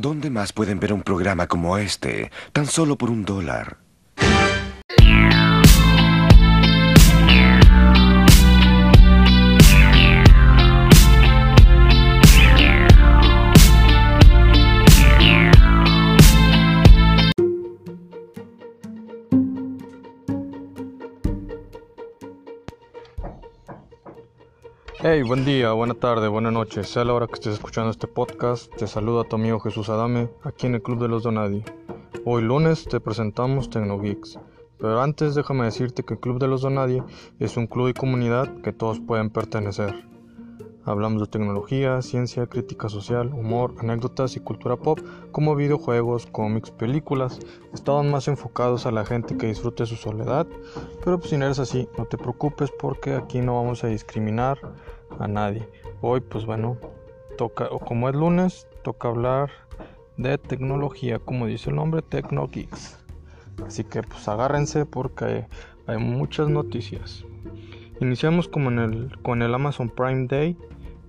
¿Dónde 0.00 0.30
más 0.30 0.54
pueden 0.54 0.80
ver 0.80 0.94
un 0.94 1.02
programa 1.02 1.46
como 1.46 1.76
este, 1.76 2.30
tan 2.54 2.64
solo 2.64 2.96
por 2.96 3.10
un 3.10 3.26
dólar? 3.26 3.89
Hey, 25.02 25.22
buen 25.22 25.46
día, 25.46 25.72
buena 25.72 25.94
tarde, 25.94 26.28
buena 26.28 26.50
noche. 26.50 26.84
Sea 26.84 27.06
la 27.06 27.14
hora 27.14 27.26
que 27.26 27.32
estés 27.32 27.54
escuchando 27.54 27.90
este 27.90 28.06
podcast, 28.06 28.70
te 28.76 28.86
saluda 28.86 29.24
tu 29.24 29.36
amigo 29.36 29.58
Jesús 29.58 29.88
Adame 29.88 30.28
aquí 30.44 30.66
en 30.66 30.74
el 30.74 30.82
Club 30.82 31.00
de 31.00 31.08
los 31.08 31.22
Donadi. 31.22 31.64
Hoy 32.26 32.42
lunes 32.42 32.84
te 32.84 33.00
presentamos 33.00 33.70
TecnoGeeks. 33.70 34.38
Pero 34.78 35.00
antes 35.00 35.34
déjame 35.34 35.64
decirte 35.64 36.02
que 36.02 36.12
el 36.12 36.20
Club 36.20 36.38
de 36.38 36.48
los 36.48 36.60
Donadi 36.60 37.02
es 37.38 37.56
un 37.56 37.66
club 37.66 37.88
y 37.88 37.94
comunidad 37.94 38.60
que 38.60 38.74
todos 38.74 39.00
pueden 39.00 39.30
pertenecer. 39.30 40.09
Hablamos 40.90 41.22
de 41.22 41.28
tecnología, 41.28 42.02
ciencia, 42.02 42.48
crítica 42.48 42.88
social, 42.88 43.32
humor, 43.32 43.76
anécdotas 43.78 44.34
y 44.34 44.40
cultura 44.40 44.74
pop 44.74 44.98
como 45.30 45.54
videojuegos, 45.54 46.26
cómics, 46.26 46.72
películas. 46.72 47.38
Estaban 47.72 48.10
más 48.10 48.26
enfocados 48.26 48.86
a 48.86 48.90
la 48.90 49.06
gente 49.06 49.36
que 49.36 49.46
disfrute 49.46 49.86
su 49.86 49.94
soledad, 49.94 50.48
pero 51.04 51.18
pues 51.18 51.30
si 51.30 51.36
no 51.36 51.44
eres 51.44 51.60
así, 51.60 51.88
no 51.96 52.06
te 52.06 52.18
preocupes 52.18 52.72
porque 52.76 53.14
aquí 53.14 53.40
no 53.40 53.54
vamos 53.54 53.84
a 53.84 53.86
discriminar 53.86 54.58
a 55.20 55.28
nadie. 55.28 55.68
Hoy 56.00 56.22
pues 56.22 56.44
bueno, 56.44 56.76
toca, 57.38 57.68
o 57.70 57.78
como 57.78 58.08
es 58.08 58.16
lunes, 58.16 58.66
toca 58.82 59.06
hablar 59.06 59.50
de 60.16 60.38
tecnología, 60.38 61.20
como 61.20 61.46
dice 61.46 61.70
el 61.70 61.76
nombre, 61.76 62.02
Tecno 62.02 62.48
Geeks. 62.48 62.98
Así 63.64 63.84
que 63.84 64.02
pues 64.02 64.26
agárrense 64.26 64.86
porque 64.86 65.46
hay 65.86 65.98
muchas 65.98 66.48
noticias. 66.48 67.24
Iniciamos 68.00 68.48
como 68.48 68.70
en 68.70 68.78
el, 68.78 69.18
con 69.22 69.42
el 69.42 69.54
Amazon 69.54 69.90
Prime 69.90 70.26
Day, 70.26 70.56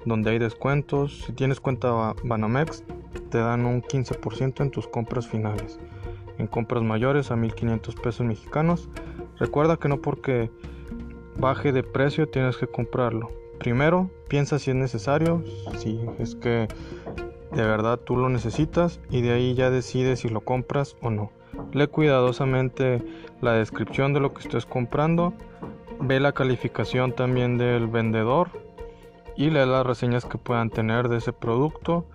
donde 0.06 0.32
hay 0.32 0.40
descuentos. 0.40 1.24
Si 1.26 1.34
tienes 1.34 1.60
cuenta 1.60 2.14
Banamex, 2.24 2.84
te 3.30 3.38
dan 3.38 3.66
un 3.66 3.82
15% 3.82 4.62
en 4.62 4.72
tus 4.72 4.88
compras 4.88 5.28
finales. 5.28 5.80
En 6.38 6.48
compras 6.48 6.84
mayores 6.84 7.32
a 7.32 7.36
1500 7.36 7.96
pesos 7.96 8.26
mexicanos. 8.26 8.90
Recuerda 9.38 9.78
que 9.78 9.90
no 9.90 10.02
porque 10.02 10.52
baje 11.38 11.72
de 11.72 11.84
precio 11.84 12.28
tienes 12.28 12.58
que 12.58 12.68
comprarlo. 12.68 13.32
Primero, 13.60 14.10
piensa 14.28 14.58
si 14.58 14.72
es 14.72 14.76
necesario, 14.76 15.44
si 15.78 16.00
es 16.18 16.36
que 16.36 16.68
de 17.52 17.64
verdad 17.64 18.00
tú 18.00 18.18
lo 18.18 18.30
necesitas 18.30 19.00
y 19.10 19.22
de 19.22 19.32
ahí 19.32 19.54
ya 19.54 19.70
decides 19.70 20.22
si 20.22 20.30
lo 20.30 20.42
compras 20.42 20.96
o 21.02 21.10
no. 21.10 21.32
Lee 21.74 21.88
cuidadosamente 21.88 23.04
la 23.42 23.54
descripción 23.54 24.14
de 24.14 24.20
lo 24.20 24.34
que 24.34 24.42
estés 24.42 24.66
comprando, 24.66 25.34
ve 26.00 26.20
la 26.20 26.32
calificación 26.32 27.14
también 27.14 27.58
del 27.58 27.88
vendedor 27.88 28.50
y 29.36 29.50
lee 29.50 29.66
las 29.66 29.86
reseñas 29.86 30.26
que 30.26 30.38
puedan 30.38 30.70
tener 30.70 31.10
de 31.10 31.18
ese 31.18 31.34
producto 31.34 32.08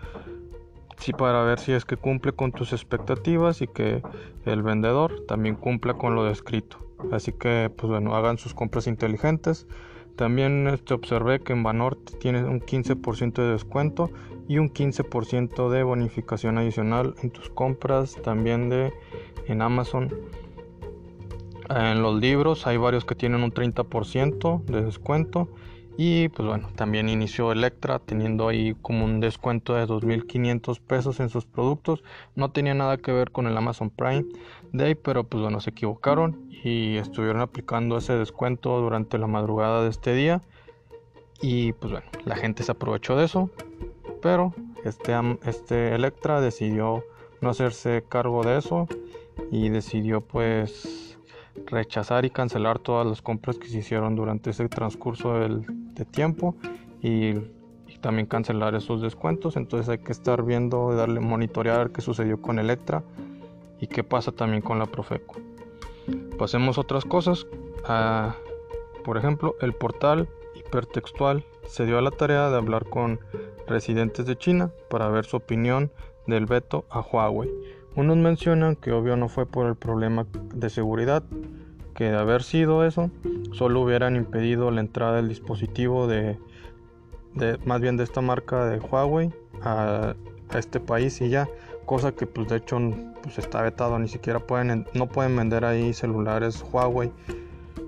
sí, 0.99 1.13
para 1.13 1.43
ver 1.43 1.59
si 1.59 1.73
es 1.73 1.85
que 1.85 1.97
cumple 1.97 2.33
con 2.33 2.53
tus 2.53 2.73
expectativas 2.73 3.63
y 3.63 3.67
que 3.67 4.03
el 4.45 4.63
vendedor 4.63 5.25
también 5.27 5.57
cumpla 5.57 5.95
con 5.95 6.15
lo 6.15 6.25
descrito. 6.25 6.79
Así 7.13 7.33
que 7.33 7.71
pues 7.75 7.91
bueno, 7.91 8.15
hagan 8.15 8.39
sus 8.39 8.55
compras 8.55 8.87
inteligentes. 8.87 9.67
También 10.17 10.67
este, 10.67 10.95
observé 10.95 11.41
que 11.41 11.53
en 11.53 11.63
Banorte 11.63 12.17
tiene 12.19 12.43
un 12.45 12.61
15% 12.61 13.35
de 13.35 13.51
descuento 13.51 14.11
y 14.49 14.59
un 14.59 14.73
15% 14.73 15.69
de 15.69 15.83
bonificación 15.83 16.57
adicional 16.57 17.15
en 17.23 17.31
tus 17.31 17.51
compras 17.51 18.17
también 18.23 18.71
de 18.71 18.93
en 19.47 19.61
Amazon. 19.61 20.15
En 21.69 22.01
los 22.01 22.19
libros 22.21 22.67
hay 22.67 22.77
varios 22.77 23.05
que 23.05 23.15
tienen 23.15 23.43
un 23.43 23.53
30% 23.53 24.65
de 24.65 24.83
descuento 24.83 25.49
y 25.97 26.29
pues 26.29 26.47
bueno, 26.47 26.69
también 26.77 27.09
inició 27.09 27.53
Electra 27.53 27.99
teniendo 27.99 28.49
ahí 28.49 28.75
como 28.83 29.05
un 29.05 29.21
descuento 29.21 29.75
de 29.75 29.87
2.500 29.87 30.81
pesos 30.81 31.21
en 31.21 31.31
sus 31.31 31.47
productos. 31.47 32.03
No 32.35 32.51
tenía 32.51 32.75
nada 32.75 32.99
que 32.99 33.13
ver 33.13 33.31
con 33.31 33.47
el 33.47 33.57
Amazon 33.57 33.91
Prime 33.91 34.27
Day, 34.73 34.95
pero 34.95 35.25
pues 35.25 35.43
bueno, 35.43 35.61
se 35.61 35.71
equivocaron 35.71 36.47
y 36.51 36.97
estuvieron 36.97 37.41
aplicando 37.41 37.97
ese 37.97 38.15
descuento 38.15 38.81
durante 38.81 39.19
la 39.19 39.27
madrugada 39.27 39.83
de 39.83 39.91
este 39.91 40.15
día 40.15 40.43
y 41.41 41.73
pues 41.75 41.93
bueno 41.93 42.07
la 42.25 42.37
gente 42.37 42.63
se 42.63 42.73
aprovechó 42.73 43.17
de 43.17 43.27
eso 43.27 43.51
pero 44.23 44.55
este, 44.85 45.15
este 45.45 45.95
Electra 45.95 46.41
decidió 46.41 47.05
no 47.41 47.51
hacerse 47.51 48.05
cargo 48.09 48.43
de 48.43 48.59
eso 48.59 48.89
y 49.51 49.69
decidió 49.69 50.21
pues 50.21 51.19
rechazar 51.67 52.25
y 52.25 52.31
cancelar 52.31 52.79
todas 52.79 53.07
las 53.07 53.23
compras 53.23 53.59
que 53.59 53.69
se 53.69 53.79
hicieron 53.79 54.17
durante 54.17 54.51
ese 54.51 54.69
transcurso 54.69 55.35
del, 55.39 55.65
de 55.97 56.05
tiempo 56.05 56.55
y, 57.03 57.35
también 58.01 58.27
cancelar 58.27 58.75
esos 58.77 59.01
descuentos 59.01 59.57
entonces 59.57 59.89
hay 59.89 59.99
que 59.99 60.13
estar 60.13 60.45
viendo 60.45 60.95
darle 60.95 61.19
monitorear 61.19 61.91
qué 61.91 62.03
sucedió 62.03 62.41
con 62.41 62.61
Electra 62.61 63.03
y 63.81 63.89
qué 63.89 64.05
pasa 64.05 64.31
también 64.31 64.63
con 64.63 64.79
la 64.79 64.87
Profeco 64.87 65.35
Pasemos 66.39 66.79
a 66.79 66.83
otras 66.83 67.05
cosas. 67.05 67.47
Ah, 67.85 68.37
por 69.05 69.17
ejemplo, 69.17 69.57
el 69.61 69.73
portal 69.73 70.29
hipertextual 70.55 71.45
se 71.67 71.87
dio 71.87 71.99
a 71.99 72.03
la 72.03 72.11
tarea 72.11 72.51
de 72.51 72.57
hablar 72.57 72.85
con 72.85 73.21
residentes 73.67 74.27
de 74.27 74.37
China 74.37 74.71
para 74.89 75.09
ver 75.09 75.25
su 75.25 75.37
opinión 75.37 75.91
del 76.27 76.47
veto 76.47 76.85
a 76.91 77.01
Huawei. 77.01 77.51
Unos 77.95 78.17
mencionan 78.17 78.77
que 78.77 78.93
obvio 78.93 79.17
no 79.17 79.29
fue 79.29 79.47
por 79.47 79.67
el 79.67 79.77
problema 79.77 80.27
de 80.55 80.71
seguridad, 80.71 81.23
que 81.97 82.11
de 82.11 82.17
haber 82.17 82.43
sido 82.43 82.85
eso, 82.85 83.11
solo 83.53 83.81
hubieran 83.81 84.17
impedido 84.17 84.71
la 84.71 84.81
entrada 84.81 85.17
del 85.17 85.29
dispositivo 85.29 86.07
de, 86.07 86.39
más 87.65 87.81
bien 87.81 87.97
de 87.97 88.05
esta 88.05 88.21
marca 88.21 88.67
de 88.67 88.79
Huawei 88.79 89.33
a, 89.63 90.15
a 90.51 90.59
este 90.59 90.79
país 90.79 91.21
y 91.23 91.31
ya 91.31 91.49
cosa 91.87 92.13
que 92.13 92.27
pues 92.27 92.49
de 92.49 92.57
hecho 92.57 92.79
pues 93.23 93.39
está 93.39 93.63
vetado, 93.63 93.99
ni 93.99 94.09
siquiera 94.09 94.41
pueden, 94.41 94.87
no 94.93 95.07
pueden 95.07 95.35
vender 95.35 95.65
ahí 95.65 95.95
celulares 95.95 96.63
Huawei 96.71 97.11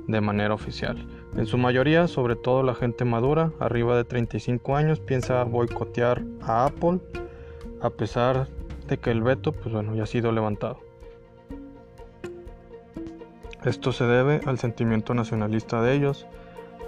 de 0.06 0.20
manera 0.22 0.54
oficial. 0.54 1.06
En 1.36 1.44
su 1.44 1.58
mayoría, 1.58 2.08
sobre 2.08 2.34
todo 2.34 2.62
la 2.62 2.74
gente 2.74 3.04
madura, 3.04 3.52
arriba 3.60 3.94
de 3.94 4.04
35 4.04 4.74
años, 4.74 5.00
piensa 5.00 5.44
boicotear 5.44 6.22
a 6.40 6.64
Apple, 6.64 6.98
a 7.82 7.90
pesar 7.90 8.48
de 8.88 8.96
que 8.96 9.10
el 9.10 9.22
veto 9.22 9.52
pues 9.52 9.74
bueno, 9.74 9.94
ya 9.94 10.04
ha 10.04 10.06
sido 10.06 10.32
levantado. 10.32 10.87
Esto 13.64 13.90
se 13.90 14.04
debe 14.04 14.40
al 14.46 14.58
sentimiento 14.58 15.14
nacionalista 15.14 15.82
de 15.82 15.94
ellos, 15.94 16.26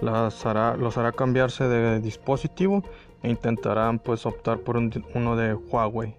los 0.00 0.47
hará 0.47 1.12
cambiarse 1.12 1.64
de 1.64 2.00
dispositivo 2.00 2.84
e 3.22 3.28
intentarán 3.28 3.98
pues 3.98 4.25
optar 4.25 4.58
por 4.60 4.76
uno 4.76 5.36
de 5.36 5.54
Huawei. 5.54 6.14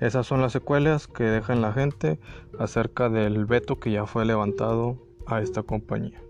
Esas 0.00 0.26
son 0.26 0.42
las 0.42 0.52
secuelas 0.52 1.06
que 1.06 1.24
dejan 1.24 1.62
la 1.62 1.72
gente 1.72 2.18
acerca 2.58 3.08
del 3.08 3.46
veto 3.46 3.78
que 3.78 3.92
ya 3.92 4.06
fue 4.06 4.26
levantado 4.26 4.98
a 5.26 5.40
esta 5.40 5.62
compañía. 5.62 6.20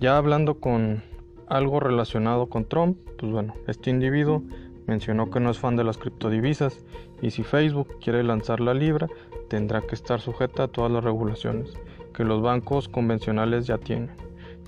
Ya 0.00 0.16
hablando 0.16 0.58
con 0.58 1.02
algo 1.46 1.80
relacionado 1.80 2.46
con 2.46 2.64
Trump, 2.64 2.98
pues 3.18 3.30
bueno, 3.30 3.54
este 3.66 3.90
individuo 3.90 4.42
mencionó 4.86 5.30
que 5.30 5.40
no 5.40 5.50
es 5.50 5.58
fan 5.58 5.76
de 5.76 5.84
las 5.84 5.98
criptodivisas 5.98 6.84
y 7.20 7.30
si 7.30 7.42
Facebook 7.42 7.98
quiere 8.00 8.24
lanzar 8.24 8.60
la 8.60 8.72
libra, 8.72 9.08
tendrá 9.48 9.82
que 9.82 9.94
estar 9.94 10.20
sujeta 10.20 10.64
a 10.64 10.68
todas 10.68 10.90
las 10.90 11.04
regulaciones 11.04 11.78
que 12.18 12.24
los 12.24 12.42
bancos 12.42 12.86
convencionales 12.86 13.66
ya 13.66 13.78
tienen. 13.78 14.10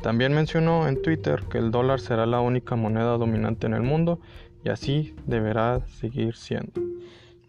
También 0.00 0.32
mencionó 0.32 0.88
en 0.88 1.02
Twitter 1.02 1.42
que 1.50 1.58
el 1.58 1.70
dólar 1.70 2.00
será 2.00 2.24
la 2.24 2.40
única 2.40 2.76
moneda 2.76 3.18
dominante 3.18 3.66
en 3.66 3.74
el 3.74 3.82
mundo 3.82 4.18
y 4.64 4.70
así 4.70 5.14
deberá 5.26 5.84
seguir 5.86 6.34
siendo 6.34 6.80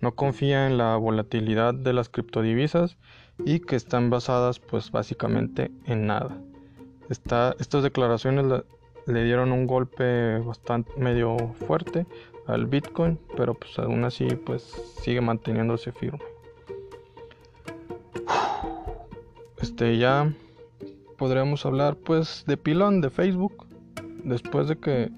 no 0.02 0.16
confía 0.16 0.68
en 0.68 0.78
la 0.78 0.98
volatilidad 0.98 1.74
de 1.74 1.94
las 1.94 2.10
criptodivisas 2.10 2.98
y 3.46 3.60
que 3.60 3.76
están 3.76 4.10
basadas 4.10 4.60
pues 4.60 4.92
básicamente 4.92 5.72
en 5.86 6.08
nada. 6.08 6.38
estas 7.10 7.84
declaraciones 7.84 8.64
le, 9.06 9.24
dieron 9.24 9.52
un 9.52 9.68
golpe 9.68 10.40
bastante 10.40 10.92
medio 10.98 11.38
fuerte 11.68 12.06
al 12.48 12.66
Bitcoin, 12.66 13.20
pero 13.38 13.54
pues 13.54 13.78
aún 13.80 14.04
así 14.04 14.28
pues 14.46 14.64
sigue 15.02 15.22
manteniéndose 15.22 15.92
firme. 15.92 16.31
Este 19.62 19.98
ya 19.98 20.34
podríamos 21.20 21.68
hablar 21.68 21.96
pues 21.96 22.46
de 22.48 22.58
pilón 22.58 23.00
de 23.00 23.12
Facebook 23.12 23.68
después 24.24 24.68
de 24.68 24.80
que 24.80 25.12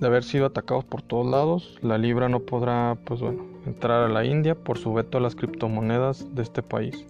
de 0.00 0.06
haber 0.06 0.24
sido 0.24 0.46
atacados 0.46 0.84
por 0.84 1.02
todos 1.02 1.24
lados, 1.24 1.78
la 1.80 1.98
libra 1.98 2.28
no 2.28 2.40
podrá 2.40 2.98
pues 3.04 3.20
bueno 3.20 3.46
entrar 3.64 4.02
a 4.02 4.08
la 4.08 4.24
India 4.24 4.56
por 4.56 4.76
su 4.76 4.92
veto 4.92 5.18
a 5.18 5.20
las 5.20 5.36
criptomonedas 5.36 6.34
de 6.34 6.42
este 6.42 6.64
país. 6.64 7.06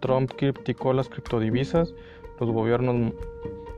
Trump 0.00 0.30
criticó 0.36 0.92
las 0.92 1.08
criptodivisas, 1.08 1.94
los 2.38 2.50
gobiernos 2.50 3.14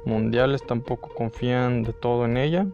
mundiales 0.04 0.66
tampoco 0.66 1.08
confían 1.14 1.84
de 1.84 1.92
todo 1.92 2.24
en 2.24 2.36
ella 2.36 2.66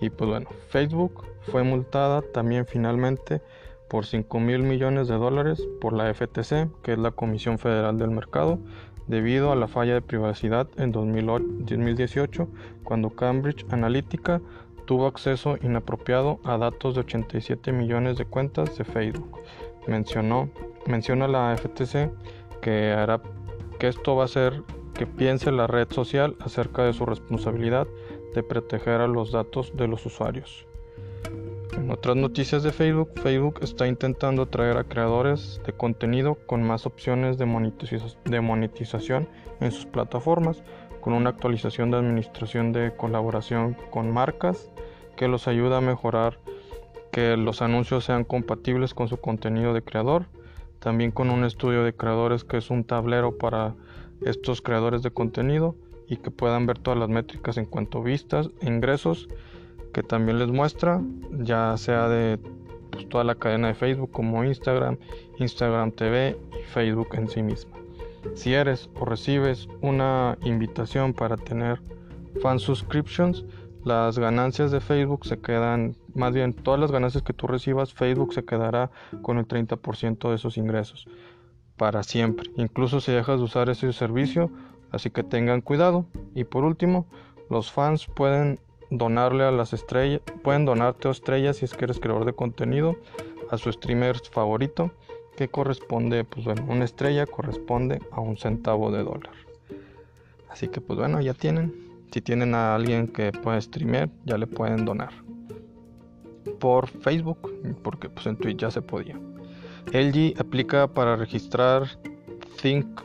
y 0.00 0.10
pues 0.10 0.28
bueno, 0.28 0.48
Facebook 0.70 1.24
fue 1.42 1.62
multada 1.62 2.20
también 2.20 2.66
finalmente 2.66 3.42
por 3.90 4.06
5 4.06 4.38
mil 4.38 4.62
millones 4.62 5.08
de 5.08 5.16
dólares 5.16 5.66
por 5.80 5.92
la 5.92 6.14
FTC, 6.14 6.70
que 6.82 6.92
es 6.92 6.98
la 6.98 7.10
Comisión 7.10 7.58
Federal 7.58 7.98
del 7.98 8.12
Mercado, 8.12 8.60
debido 9.08 9.50
a 9.50 9.56
la 9.56 9.66
falla 9.66 9.94
de 9.94 10.00
privacidad 10.00 10.68
en 10.76 10.92
2018 10.92 12.48
cuando 12.84 13.10
Cambridge 13.10 13.66
Analytica 13.70 14.40
tuvo 14.84 15.08
acceso 15.08 15.58
inapropiado 15.60 16.38
a 16.44 16.56
datos 16.56 16.94
de 16.94 17.00
87 17.00 17.72
millones 17.72 18.16
de 18.16 18.24
cuentas 18.24 18.78
de 18.78 18.84
Facebook. 18.84 19.40
Mencionó, 19.88 20.48
menciona 20.86 21.26
la 21.26 21.56
FTC 21.56 22.12
que 22.62 22.92
hará 22.92 23.20
que 23.80 23.88
esto 23.88 24.14
va 24.14 24.22
a 24.22 24.24
hacer 24.26 24.62
que 24.94 25.06
piense 25.06 25.50
la 25.50 25.66
red 25.66 25.88
social 25.90 26.36
acerca 26.40 26.84
de 26.84 26.92
su 26.92 27.06
responsabilidad 27.06 27.88
de 28.34 28.42
proteger 28.44 29.00
a 29.00 29.08
los 29.08 29.32
datos 29.32 29.76
de 29.76 29.88
los 29.88 30.06
usuarios. 30.06 30.69
Otras 31.92 32.14
noticias 32.14 32.62
de 32.62 32.70
Facebook, 32.70 33.10
Facebook 33.20 33.58
está 33.62 33.88
intentando 33.88 34.42
atraer 34.42 34.76
a 34.76 34.84
creadores 34.84 35.60
de 35.66 35.72
contenido 35.72 36.36
con 36.46 36.62
más 36.62 36.86
opciones 36.86 37.36
de, 37.36 37.46
monetización 37.46 39.28
en 39.58 39.72
sus 39.72 39.86
plataformas, 39.86 40.62
con 41.00 41.14
una 41.14 41.30
actualización 41.30 41.90
de 41.90 41.96
administración 41.96 42.70
de 42.70 42.94
colaboración 42.96 43.76
con 43.90 44.08
marcas 44.12 44.70
que 45.16 45.26
los 45.26 45.48
ayuda 45.48 45.78
a 45.78 45.80
mejorar 45.80 46.38
que 47.10 47.36
los 47.36 47.60
anuncios 47.60 48.04
sean 48.04 48.22
compatibles 48.22 48.94
con 48.94 49.08
su 49.08 49.16
contenido 49.16 49.74
de 49.74 49.82
creador, 49.82 50.26
también 50.78 51.10
con 51.10 51.28
un 51.28 51.42
estudio 51.42 51.82
de 51.82 51.92
creadores 51.92 52.44
que 52.44 52.58
es 52.58 52.70
un 52.70 52.84
tablero 52.84 53.36
para 53.36 53.74
estos 54.24 54.62
creadores 54.62 55.02
de 55.02 55.10
contenido 55.10 55.74
y 56.06 56.18
que 56.18 56.30
puedan 56.30 56.66
ver 56.66 56.78
todas 56.78 57.00
las 57.00 57.08
métricas 57.08 57.56
en 57.56 57.66
cuanto 57.66 57.98
a 57.98 58.04
vistas, 58.04 58.48
ingresos, 58.62 59.26
que 59.92 60.02
también 60.02 60.38
les 60.38 60.48
muestra, 60.48 61.00
ya 61.32 61.76
sea 61.76 62.08
de 62.08 62.38
pues, 62.90 63.08
toda 63.08 63.24
la 63.24 63.34
cadena 63.34 63.68
de 63.68 63.74
Facebook 63.74 64.10
como 64.10 64.44
Instagram, 64.44 64.98
Instagram 65.38 65.92
TV 65.92 66.38
y 66.58 66.64
Facebook 66.64 67.08
en 67.12 67.28
sí 67.28 67.42
misma. 67.42 67.72
Si 68.34 68.52
eres 68.52 68.90
o 68.98 69.04
recibes 69.04 69.68
una 69.80 70.36
invitación 70.42 71.14
para 71.14 71.36
tener 71.36 71.80
fan 72.42 72.58
subscriptions, 72.58 73.44
las 73.84 74.18
ganancias 74.18 74.70
de 74.70 74.80
Facebook 74.80 75.24
se 75.24 75.40
quedan, 75.40 75.96
más 76.14 76.34
bien 76.34 76.52
todas 76.52 76.78
las 76.78 76.92
ganancias 76.92 77.22
que 77.22 77.32
tú 77.32 77.46
recibas, 77.46 77.94
Facebook 77.94 78.34
se 78.34 78.44
quedará 78.44 78.90
con 79.22 79.38
el 79.38 79.48
30% 79.48 80.28
de 80.28 80.34
esos 80.34 80.58
ingresos 80.58 81.08
para 81.76 82.02
siempre, 82.02 82.50
incluso 82.56 83.00
si 83.00 83.10
dejas 83.10 83.38
de 83.38 83.44
usar 83.44 83.70
ese 83.70 83.90
servicio, 83.94 84.50
así 84.90 85.08
que 85.08 85.22
tengan 85.22 85.62
cuidado. 85.62 86.04
Y 86.34 86.44
por 86.44 86.64
último, 86.64 87.06
los 87.48 87.72
fans 87.72 88.06
pueden 88.06 88.60
donarle 88.90 89.44
a 89.44 89.50
las 89.50 89.72
estrellas, 89.72 90.20
pueden 90.42 90.64
donarte 90.64 91.08
a 91.08 91.10
estrellas 91.10 91.56
si 91.56 91.64
es 91.64 91.74
que 91.74 91.84
eres 91.84 92.00
creador 92.00 92.24
de 92.24 92.32
contenido 92.32 92.96
a 93.50 93.58
su 93.58 93.72
streamer 93.72 94.16
favorito, 94.30 94.90
que 95.36 95.48
corresponde, 95.48 96.24
pues 96.24 96.44
bueno, 96.44 96.66
una 96.68 96.84
estrella 96.84 97.26
corresponde 97.26 98.00
a 98.10 98.20
un 98.20 98.36
centavo 98.36 98.90
de 98.90 99.02
dólar. 99.02 99.32
Así 100.48 100.68
que 100.68 100.80
pues 100.80 100.98
bueno, 100.98 101.20
ya 101.20 101.34
tienen. 101.34 101.88
Si 102.12 102.20
tienen 102.20 102.54
a 102.54 102.74
alguien 102.74 103.06
que 103.06 103.30
puede 103.30 103.60
streamer, 103.60 104.10
ya 104.24 104.36
le 104.36 104.46
pueden 104.46 104.84
donar. 104.84 105.12
Por 106.58 106.88
Facebook, 106.88 107.52
porque 107.82 108.08
pues 108.08 108.26
en 108.26 108.36
Twitch 108.36 108.58
ya 108.58 108.70
se 108.70 108.82
podía. 108.82 109.18
LG 109.92 110.38
aplica 110.38 110.88
para 110.88 111.16
registrar 111.16 111.84
Think, 112.60 113.00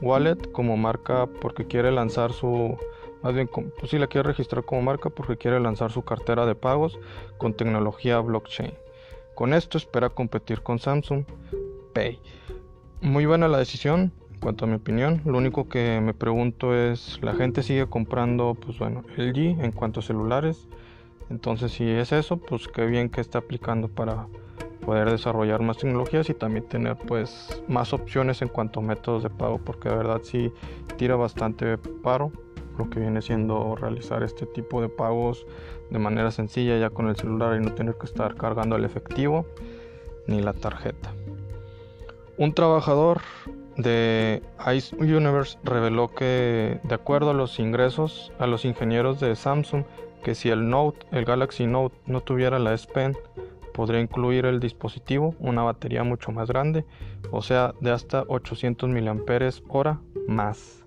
Wallet 0.00 0.52
como 0.52 0.76
marca 0.76 1.26
porque 1.40 1.66
quiere 1.66 1.90
lanzar 1.90 2.32
su 2.32 2.76
más 3.24 3.34
bien 3.34 3.48
pues 3.48 3.90
sí 3.90 3.98
la 3.98 4.06
quiere 4.06 4.28
registrar 4.28 4.64
como 4.64 4.82
marca 4.82 5.08
porque 5.08 5.38
quiere 5.38 5.58
lanzar 5.58 5.90
su 5.90 6.02
cartera 6.02 6.44
de 6.44 6.54
pagos 6.54 6.98
con 7.38 7.54
tecnología 7.54 8.20
blockchain. 8.20 8.74
Con 9.34 9.54
esto 9.54 9.78
espera 9.78 10.10
competir 10.10 10.62
con 10.62 10.78
Samsung 10.78 11.24
Pay. 11.94 12.20
Muy 13.00 13.24
buena 13.24 13.48
la 13.48 13.56
decisión 13.56 14.12
en 14.30 14.40
cuanto 14.40 14.66
a 14.66 14.68
mi 14.68 14.74
opinión. 14.74 15.22
Lo 15.24 15.38
único 15.38 15.70
que 15.70 16.02
me 16.02 16.12
pregunto 16.12 16.76
es 16.76 17.18
la 17.22 17.34
gente 17.34 17.62
sigue 17.62 17.86
comprando 17.86 18.54
pues 18.54 18.78
bueno 18.78 19.02
LG 19.16 19.64
en 19.64 19.72
cuanto 19.72 20.00
a 20.00 20.02
celulares. 20.02 20.68
Entonces 21.30 21.72
si 21.72 21.88
es 21.88 22.12
eso, 22.12 22.36
pues 22.36 22.68
qué 22.68 22.84
bien 22.84 23.08
que 23.08 23.22
está 23.22 23.38
aplicando 23.38 23.88
para 23.88 24.26
poder 24.84 25.10
desarrollar 25.10 25.62
más 25.62 25.78
tecnologías 25.78 26.28
y 26.28 26.34
también 26.34 26.68
tener 26.68 26.98
pues 26.98 27.62
más 27.68 27.94
opciones 27.94 28.42
en 28.42 28.48
cuanto 28.48 28.80
a 28.80 28.82
métodos 28.82 29.22
de 29.22 29.30
pago 29.30 29.56
porque 29.56 29.88
de 29.88 29.96
verdad 29.96 30.20
sí 30.22 30.52
tira 30.98 31.16
bastante 31.16 31.78
paro 31.78 32.30
lo 32.78 32.90
que 32.90 33.00
viene 33.00 33.22
siendo 33.22 33.76
realizar 33.76 34.22
este 34.22 34.46
tipo 34.46 34.80
de 34.80 34.88
pagos 34.88 35.46
de 35.90 35.98
manera 35.98 36.30
sencilla 36.30 36.78
ya 36.78 36.90
con 36.90 37.08
el 37.08 37.16
celular 37.16 37.60
y 37.60 37.64
no 37.64 37.74
tener 37.74 37.94
que 37.96 38.06
estar 38.06 38.34
cargando 38.34 38.76
el 38.76 38.84
efectivo 38.84 39.46
ni 40.26 40.40
la 40.40 40.52
tarjeta. 40.52 41.12
Un 42.36 42.52
trabajador 42.52 43.20
de 43.76 44.42
Ice 44.74 44.94
Universe 44.96 45.58
reveló 45.62 46.14
que 46.14 46.80
de 46.82 46.94
acuerdo 46.94 47.30
a 47.30 47.34
los 47.34 47.58
ingresos 47.58 48.32
a 48.38 48.46
los 48.46 48.64
ingenieros 48.64 49.20
de 49.20 49.34
Samsung 49.36 49.84
que 50.22 50.34
si 50.34 50.48
el 50.48 50.68
Note, 50.68 51.06
el 51.12 51.24
Galaxy 51.24 51.66
Note 51.66 51.96
no 52.06 52.20
tuviera 52.20 52.58
la 52.58 52.72
S 52.72 52.88
Pen 52.92 53.16
podría 53.74 54.00
incluir 54.00 54.46
el 54.46 54.60
dispositivo 54.60 55.34
una 55.40 55.62
batería 55.62 56.04
mucho 56.04 56.30
más 56.32 56.48
grande, 56.48 56.86
o 57.30 57.42
sea, 57.42 57.74
de 57.80 57.90
hasta 57.90 58.22
800 58.28 58.88
mAh 58.88 60.00
más. 60.28 60.83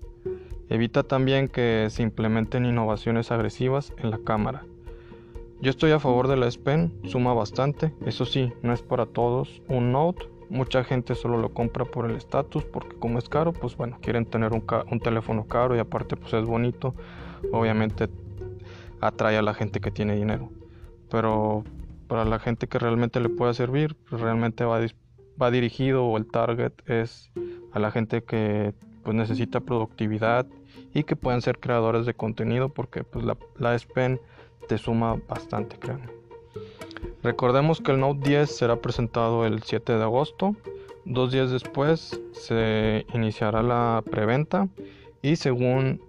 Evita 0.70 1.02
también 1.02 1.48
que 1.48 1.88
se 1.90 2.02
implementen 2.02 2.66
innovaciones 2.66 3.30
agresivas 3.30 3.92
en 3.98 4.10
la 4.10 4.18
cámara. 4.18 4.64
Yo 5.60 5.70
estoy 5.70 5.90
a 5.92 5.98
favor 5.98 6.28
de 6.28 6.36
la 6.36 6.46
S 6.46 6.58
Pen, 6.58 6.92
suma 7.04 7.32
bastante, 7.32 7.92
eso 8.06 8.24
sí, 8.24 8.52
no 8.62 8.72
es 8.72 8.82
para 8.82 9.06
todos 9.06 9.62
un 9.68 9.90
Note, 9.92 10.28
mucha 10.50 10.84
gente 10.84 11.14
solo 11.14 11.38
lo 11.38 11.52
compra 11.52 11.84
por 11.84 12.08
el 12.08 12.16
estatus, 12.16 12.64
porque 12.64 12.96
como 12.96 13.18
es 13.18 13.28
caro, 13.28 13.52
pues 13.52 13.76
bueno, 13.76 13.98
quieren 14.00 14.24
tener 14.24 14.52
un, 14.52 14.64
un 14.90 15.00
teléfono 15.00 15.46
caro 15.46 15.74
y 15.74 15.78
aparte 15.78 16.16
pues 16.16 16.32
es 16.34 16.44
bonito, 16.44 16.94
obviamente 17.52 18.08
atrae 19.00 19.36
a 19.36 19.42
la 19.42 19.54
gente 19.54 19.80
que 19.80 19.90
tiene 19.90 20.16
dinero. 20.16 20.50
Pero 21.10 21.64
para 22.06 22.24
la 22.24 22.38
gente 22.38 22.68
que 22.68 22.78
realmente 22.78 23.20
le 23.20 23.28
pueda 23.28 23.54
servir, 23.54 23.96
realmente 24.10 24.64
va, 24.64 24.80
va 25.40 25.50
dirigido 25.50 26.04
o 26.04 26.16
el 26.18 26.26
target 26.26 26.72
es 26.86 27.30
a 27.72 27.78
la 27.78 27.90
gente 27.90 28.22
que 28.22 28.74
pues 29.02 29.16
necesita 29.16 29.60
productividad 29.60 30.46
y 30.94 31.04
que 31.04 31.16
puedan 31.16 31.42
ser 31.42 31.58
creadores 31.58 32.06
de 32.06 32.14
contenido 32.14 32.68
porque 32.68 33.04
pues 33.04 33.24
la, 33.24 33.36
la 33.58 33.74
S 33.74 33.86
Pen 33.92 34.20
te 34.68 34.78
suma 34.78 35.18
bastante, 35.28 35.78
créanme. 35.78 36.08
Recordemos 37.22 37.80
que 37.80 37.92
el 37.92 38.00
Note 38.00 38.28
10 38.28 38.56
será 38.56 38.76
presentado 38.76 39.44
el 39.44 39.62
7 39.62 39.94
de 39.94 40.02
agosto. 40.02 40.54
Dos 41.04 41.32
días 41.32 41.50
después 41.50 42.20
se 42.32 43.06
iniciará 43.14 43.62
la 43.62 44.02
preventa 44.10 44.68
y 45.22 45.36
según 45.36 46.00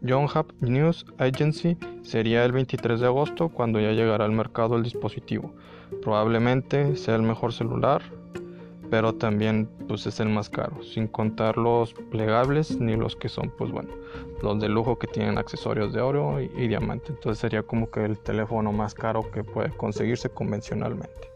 Yonhap 0.00 0.50
News 0.60 1.06
Agency 1.18 1.76
sería 2.02 2.44
el 2.44 2.52
23 2.52 3.00
de 3.00 3.06
agosto 3.06 3.48
cuando 3.48 3.80
ya 3.80 3.92
llegará 3.92 4.24
al 4.24 4.32
mercado 4.32 4.76
el 4.76 4.82
dispositivo. 4.82 5.52
Probablemente 6.02 6.96
sea 6.96 7.16
el 7.16 7.22
mejor 7.22 7.52
celular, 7.52 8.02
pero 8.90 9.14
también 9.14 9.68
pues 9.86 10.06
es 10.06 10.20
el 10.20 10.28
más 10.28 10.48
caro, 10.48 10.82
sin 10.82 11.06
contar 11.06 11.56
los 11.56 11.92
plegables 11.92 12.80
ni 12.80 12.96
los 12.96 13.16
que 13.16 13.28
son 13.28 13.50
pues 13.50 13.70
bueno, 13.70 13.90
los 14.42 14.60
de 14.60 14.68
lujo 14.68 14.98
que 14.98 15.06
tienen 15.06 15.38
accesorios 15.38 15.92
de 15.92 16.00
oro 16.00 16.40
y, 16.40 16.68
diamante. 16.68 17.12
Entonces 17.12 17.38
sería 17.38 17.62
como 17.62 17.90
que 17.90 18.04
el 18.04 18.18
teléfono 18.18 18.72
más 18.72 18.94
caro 18.94 19.30
que 19.30 19.44
puede 19.44 19.70
conseguirse 19.70 20.28
convencionalmente. 20.28 21.28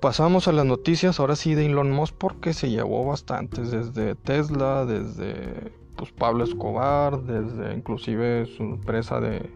Pasamos 0.00 0.48
a 0.48 0.52
las 0.52 0.66
noticias 0.66 1.18
ahora 1.18 1.34
sí 1.34 1.54
de 1.54 1.66
Elon 1.66 1.90
Musk 1.90 2.14
porque 2.16 2.52
se 2.52 2.68
llevó 2.68 3.06
bastantes 3.06 3.70
desde 3.70 4.14
Tesla, 4.14 4.84
desde 4.84 5.72
pues, 5.96 6.12
Pablo 6.12 6.44
Escobar, 6.44 7.22
desde 7.22 7.74
inclusive 7.74 8.44
su 8.46 8.62
empresa 8.62 9.20
de 9.20 9.50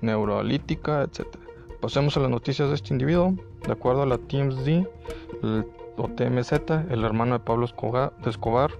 neurolítica, 0.00 1.02
etc. 1.02 1.47
Pasemos 1.80 2.16
a 2.16 2.20
las 2.20 2.30
noticias 2.30 2.68
de 2.68 2.74
este 2.74 2.92
individuo. 2.92 3.34
De 3.64 3.72
acuerdo 3.72 4.02
a 4.02 4.06
la 4.06 4.18
TMZ, 4.18 4.66
el, 4.66 5.66
o 5.96 6.08
TMZ, 6.08 6.52
el 6.90 7.04
hermano 7.04 7.38
de 7.38 7.44
Pablo 7.44 7.64
Escobar, 7.64 8.12
de 8.22 8.30
Escobar 8.30 8.72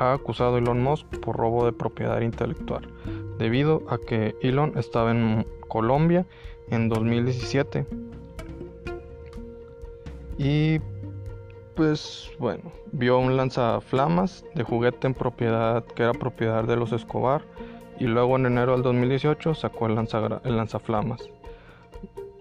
ha 0.00 0.14
acusado 0.14 0.56
a 0.56 0.58
Elon 0.58 0.82
Musk 0.82 1.06
por 1.20 1.36
robo 1.36 1.64
de 1.66 1.72
propiedad 1.72 2.20
intelectual, 2.22 2.88
debido 3.38 3.82
a 3.88 3.98
que 3.98 4.34
Elon 4.40 4.72
estaba 4.76 5.10
en 5.10 5.46
Colombia 5.68 6.26
en 6.70 6.88
2017 6.88 7.86
y 10.38 10.80
pues 11.74 12.30
bueno, 12.38 12.72
vio 12.92 13.18
un 13.18 13.36
lanzaflamas 13.36 14.44
de 14.54 14.64
juguete 14.64 15.06
en 15.06 15.14
propiedad 15.14 15.84
que 15.84 16.02
era 16.02 16.14
propiedad 16.14 16.64
de 16.64 16.76
los 16.76 16.92
Escobar 16.92 17.42
y 17.98 18.04
luego 18.04 18.36
en 18.36 18.46
enero 18.46 18.72
del 18.72 18.82
2018 18.82 19.54
sacó 19.54 19.86
el, 19.86 19.98
el 19.98 20.56
lanzaflamas. 20.56 21.28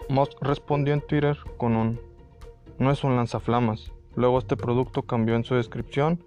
Musk 0.09 0.41
respondió 0.41 0.93
en 0.93 1.01
Twitter 1.01 1.37
con 1.57 1.75
un 1.75 1.99
no 2.79 2.91
es 2.91 3.03
un 3.03 3.15
lanzaflamas. 3.15 3.91
Luego 4.15 4.39
este 4.39 4.57
producto 4.57 5.03
cambió 5.03 5.35
en 5.35 5.43
su 5.43 5.55
descripción 5.55 6.23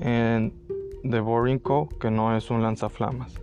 en 0.00 0.54
The 1.02 1.20
Boring 1.20 1.58
Co 1.58 1.88
que 2.00 2.10
no 2.10 2.36
es 2.36 2.50
un 2.50 2.62
lanzaflamas. 2.62 3.34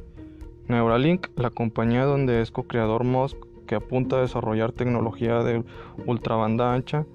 Neuralink, 0.67 1.27
la 1.35 1.51
compañía 1.51 2.05
donde 2.05 2.41
es 2.41 2.49
co-creador 2.49 3.03
Musk 3.03 3.37
que 3.67 3.75
apunta 3.75 4.17
a 4.17 4.21
desarrollar 4.21 4.71
tecnología 4.71 5.43
de 5.43 5.63
ultrabanda 6.05 6.73
ancha 6.73 7.05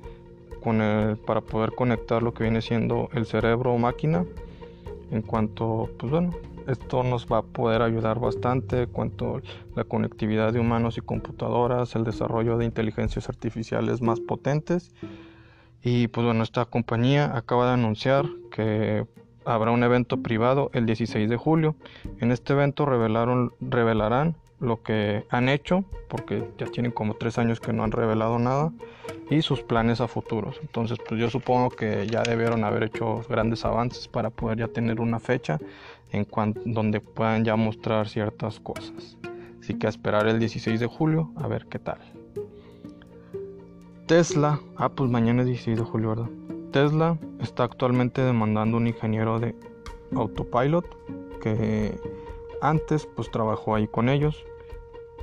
para 1.27 1.41
poder 1.41 1.73
conectar 1.73 2.23
lo 2.23 2.35
que 2.35 2.45
viene 2.45 2.63
siendo 2.63 3.09
el 3.13 3.27
cerebro 3.27 3.73
o 3.73 3.79
máquina. 3.79 4.25
En 5.11 5.23
cuanto, 5.23 5.89
pues 5.99 6.13
bueno, 6.13 6.31
esto 6.67 7.03
nos 7.03 7.27
va 7.27 7.39
a 7.39 7.43
poder 7.43 7.83
ayudar 7.83 8.21
bastante 8.21 8.87
cuanto 8.87 9.41
la 9.75 9.85
conectividad 9.85 10.53
de 10.53 10.61
humanos 10.61 10.99
y 10.99 11.01
computadoras, 11.01 11.95
el 11.95 12.05
desarrollo 12.05 12.59
de 12.59 12.65
inteligencias 12.65 13.29
artificiales 13.29 14.03
más 14.03 14.21
potentes. 14.21 14.93
Y 15.83 16.09
pues 16.09 16.25
bueno, 16.27 16.43
esta 16.43 16.65
compañía 16.67 17.37
acaba 17.37 17.67
de 17.67 17.73
anunciar 17.73 18.27
que 18.51 19.07
habrá 19.45 19.71
un 19.71 19.83
evento 19.83 20.23
privado 20.23 20.71
el 20.75 20.87
16 20.87 21.29
de 21.29 21.37
julio. 21.37 21.77
En 22.19 22.33
este 22.33 22.53
evento 22.53 22.85
revelaron, 22.85 23.53
revelarán 23.61 24.37
lo 24.61 24.83
que 24.83 25.25
han 25.31 25.49
hecho, 25.49 25.85
porque 26.09 26.49
ya 26.59 26.67
tienen 26.67 26.93
como 26.93 27.15
tres 27.15 27.39
años 27.39 27.61
que 27.61 27.73
no 27.73 27.83
han 27.83 27.93
revelado 27.93 28.39
nada, 28.39 28.73
y 29.31 29.43
sus 29.43 29.63
planes 29.63 30.01
a 30.01 30.09
futuros. 30.09 30.59
Entonces, 30.61 30.99
pues 31.09 31.21
yo 31.21 31.31
supongo 31.31 31.71
que 31.71 32.07
ya 32.07 32.23
debieron 32.23 32.65
haber 32.65 32.85
hecho 32.85 33.23
grandes 33.29 33.65
avances 33.65 34.09
para 34.09 34.31
poder 34.31 34.59
ya 34.59 34.69
tener 34.69 35.01
una 35.01 35.21
fecha 35.21 35.59
en 36.13 36.27
donde 36.65 37.01
puedan 37.01 37.45
ya 37.45 37.57
mostrar 37.57 38.09
ciertas 38.09 38.61
cosas. 38.61 39.17
Así 39.61 39.75
que 39.75 39.87
a 39.87 39.91
esperar 39.91 40.27
el 40.27 40.39
16 40.39 40.81
de 40.81 40.87
julio 40.87 41.31
a 41.37 41.47
ver 41.47 41.67
qué 41.67 41.79
tal. 41.79 41.99
Tesla, 44.07 44.61
ah 44.77 44.89
pues 44.89 45.09
mañana 45.09 45.43
es 45.43 45.47
16 45.47 45.79
de 45.79 45.85
julio, 45.85 46.09
¿verdad? 46.09 46.31
Tesla 46.73 47.19
está 47.41 47.65
actualmente 47.65 48.23
demandando 48.23 48.77
un 48.77 48.89
ingeniero 48.89 49.39
de 49.39 49.55
autopilot 50.15 50.85
que 51.41 51.97
antes 52.61 53.07
pues 53.07 53.31
trabajó 53.31 53.75
ahí 53.75 53.87
con 53.87 54.09
ellos 54.09 54.45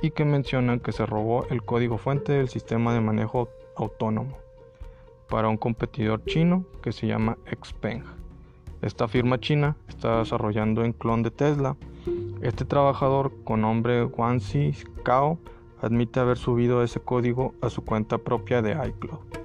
y 0.02 0.10
que 0.10 0.24
mencionan 0.24 0.80
que 0.80 0.92
se 0.92 1.06
robó 1.06 1.46
el 1.50 1.62
código 1.62 1.98
fuente 1.98 2.32
del 2.32 2.48
sistema 2.48 2.94
de 2.94 3.00
manejo 3.00 3.48
autónomo 3.76 4.36
para 5.28 5.48
un 5.48 5.56
competidor 5.56 6.24
chino 6.24 6.64
que 6.82 6.92
se 6.92 7.06
llama 7.06 7.36
Xpeng. 7.46 8.04
Esta 8.80 9.08
firma 9.08 9.40
china 9.40 9.76
está 9.88 10.20
desarrollando 10.20 10.82
un 10.82 10.92
clon 10.92 11.22
de 11.22 11.30
Tesla. 11.30 11.76
Este 12.42 12.64
trabajador 12.64 13.32
con 13.44 13.62
nombre 13.62 14.04
Wang 14.04 14.40
Kao 15.02 15.38
admite 15.82 16.20
haber 16.20 16.38
subido 16.38 16.82
ese 16.82 17.00
código 17.00 17.54
a 17.60 17.70
su 17.70 17.84
cuenta 17.84 18.18
propia 18.18 18.62
de 18.62 18.72
iCloud 18.72 19.38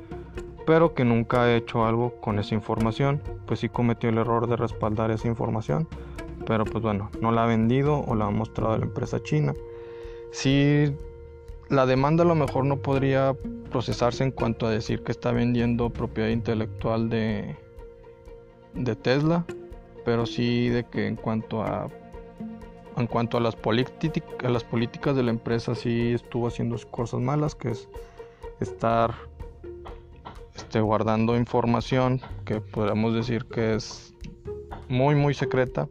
pero 0.66 0.94
que 0.94 1.06
nunca 1.06 1.44
ha 1.44 1.56
hecho 1.56 1.86
algo 1.86 2.16
con 2.22 2.40
esa 2.40 2.56
información, 2.56 3.22
pues 3.46 3.60
sí 3.60 3.70
cometió 3.70 4.10
el 4.10 4.18
error 4.18 4.48
de 4.48 4.56
respaldar 4.56 5.12
esa 5.12 5.28
información, 5.28 5.88
pero 6.46 6.66
pues 6.66 6.84
bueno, 6.84 7.10
no 7.22 7.32
la 7.32 7.44
ha 7.44 7.48
vendido 7.48 8.00
o 8.00 8.16
la 8.16 8.26
ha 8.26 8.32
mostrado 8.32 8.74
a 8.74 8.78
la 8.78 8.86
empresa 8.86 9.22
china. 9.22 9.54
Sí, 10.32 10.94
la 11.70 11.86
demanda 11.86 12.24
a 12.24 12.28
lo 12.28 12.36
mejor 12.36 12.66
no 12.66 12.78
podría 12.78 13.36
procesarse 13.70 14.24
en 14.24 14.32
cuanto 14.32 14.68
a 14.68 14.70
decir 14.70 15.04
que 15.04 15.12
está 15.12 15.32
vendiendo 15.32 15.90
propiedad 15.90 16.30
intelectual 16.30 17.10
de, 17.10 17.56
de 18.74 18.96
Tesla, 18.96 19.46
pero 20.06 20.26
sí 20.26 20.70
de 20.70 20.84
que 20.86 21.08
en 21.08 21.16
cuanto 21.16 21.64
a 21.64 21.90
en 22.96 23.08
cuanto 23.08 23.38
a 23.38 23.42
las, 23.42 23.56
a 23.56 24.50
las 24.50 24.64
políticas 24.64 25.16
de 25.16 25.24
la 25.24 25.32
empresa 25.32 25.74
sí 25.74 26.14
estuvo 26.14 26.48
haciendo 26.48 26.78
cosas 26.92 27.22
malas, 27.22 27.56
que 27.56 27.72
es 27.72 27.90
estar 28.60 29.16
este, 30.56 30.80
guardando 30.80 31.36
información 31.36 32.22
que 32.46 32.62
podemos 32.62 33.16
decir 33.16 33.46
que 33.46 33.76
es 33.76 34.14
muy 34.90 35.16
muy 35.16 35.34
secreta 35.34 35.88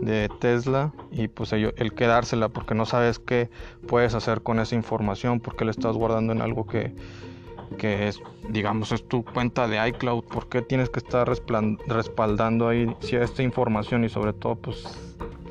de 0.00 0.28
Tesla 0.40 0.92
y 1.10 1.28
pues 1.28 1.52
el 1.52 1.94
quedársela 1.94 2.48
porque 2.48 2.74
no 2.74 2.86
sabes 2.86 3.18
qué 3.18 3.50
puedes 3.86 4.14
hacer 4.14 4.42
con 4.42 4.60
esa 4.60 4.74
información 4.74 5.40
porque 5.40 5.64
le 5.64 5.70
estás 5.70 5.96
guardando 5.96 6.32
en 6.32 6.40
algo 6.40 6.66
que, 6.66 6.94
que 7.78 8.08
es 8.08 8.20
digamos 8.48 8.92
es 8.92 9.06
tu 9.06 9.24
cuenta 9.24 9.66
de 9.66 9.86
iCloud. 9.88 10.24
¿por 10.24 10.48
qué 10.48 10.62
tienes 10.62 10.90
que 10.90 11.00
estar 11.00 11.28
respaldando 11.28 12.68
ahí 12.68 12.94
esta 13.00 13.42
información 13.42 14.04
y 14.04 14.08
sobre 14.08 14.32
todo 14.32 14.56
pues 14.56 14.84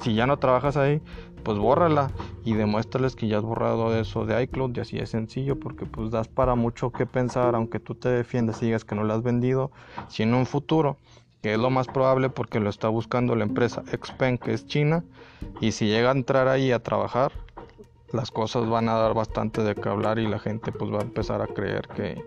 si 0.02 0.14
ya 0.14 0.28
no 0.28 0.38
trabajas 0.38 0.78
ahí 0.78 1.02
pues 1.44 1.58
bórrala 1.58 2.12
y 2.44 2.54
demuéstrales 2.54 3.16
que 3.16 3.28
ya 3.28 3.38
has 3.38 3.44
borrado 3.44 3.98
eso 3.98 4.26
de 4.26 4.42
iCloud 4.44 4.76
y 4.76 4.80
así 4.82 4.98
es 4.98 5.10
sencillo 5.10 5.60
porque 5.60 5.86
pues 5.86 6.12
das 6.12 6.28
para 6.28 6.56
mucho 6.56 6.92
que 6.92 7.06
pensar 7.06 7.56
aunque 7.56 7.80
tú 7.80 7.96
te 7.96 8.10
defiendas 8.10 8.62
y 8.62 8.68
digas 8.68 8.86
que 8.86 8.96
no 8.96 9.04
lo 9.04 9.14
has 9.14 9.24
vendido 9.24 9.72
si 10.08 10.24
en 10.24 10.34
un 10.34 10.46
futuro 10.46 10.98
que 11.42 11.54
es 11.54 11.60
lo 11.60 11.70
más 11.70 11.88
probable 11.88 12.30
porque 12.30 12.60
lo 12.60 12.70
está 12.70 12.88
buscando 12.90 13.36
la 13.36 13.44
empresa 13.44 13.84
Xpeng 13.84 14.38
que 14.38 14.54
es 14.54 14.66
China 14.66 15.04
y 15.62 15.72
si 15.72 15.88
llega 15.88 16.10
a 16.10 16.14
entrar 16.14 16.48
ahí 16.48 16.72
a 16.72 16.80
trabajar 16.80 17.32
las 18.12 18.32
cosas 18.32 18.68
van 18.70 18.90
a 18.90 18.94
dar 18.94 19.14
bastante 19.14 19.64
de 19.64 19.76
qué 19.76 19.90
hablar 19.90 20.20
y 20.20 20.28
la 20.28 20.40
gente 20.40 20.72
pues 20.72 20.92
va 20.92 21.00
a 21.00 21.04
empezar 21.04 21.42
a 21.42 21.48
creer 21.48 21.88
que 21.90 22.24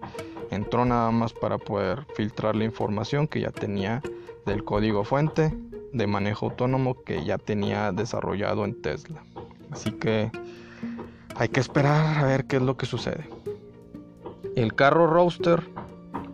entró 0.50 0.84
nada 0.84 1.10
más 1.10 1.32
para 1.32 1.58
poder 1.58 2.06
filtrar 2.14 2.56
la 2.56 2.64
información 2.64 3.26
que 3.26 3.40
ya 3.40 3.50
tenía 3.50 4.02
del 4.46 4.64
código 4.64 5.04
fuente 5.04 5.54
de 5.92 6.06
manejo 6.06 6.46
autónomo 6.46 7.02
que 7.02 7.24
ya 7.24 7.38
tenía 7.38 7.92
desarrollado 7.92 8.64
en 8.64 8.80
Tesla. 8.80 9.22
Así 9.70 9.92
que 9.92 10.30
hay 11.36 11.48
que 11.48 11.60
esperar 11.60 12.18
a 12.18 12.26
ver 12.26 12.44
qué 12.46 12.56
es 12.56 12.62
lo 12.62 12.76
que 12.76 12.86
sucede. 12.86 13.28
El 14.56 14.74
carro 14.74 15.06
Roadster 15.06 15.62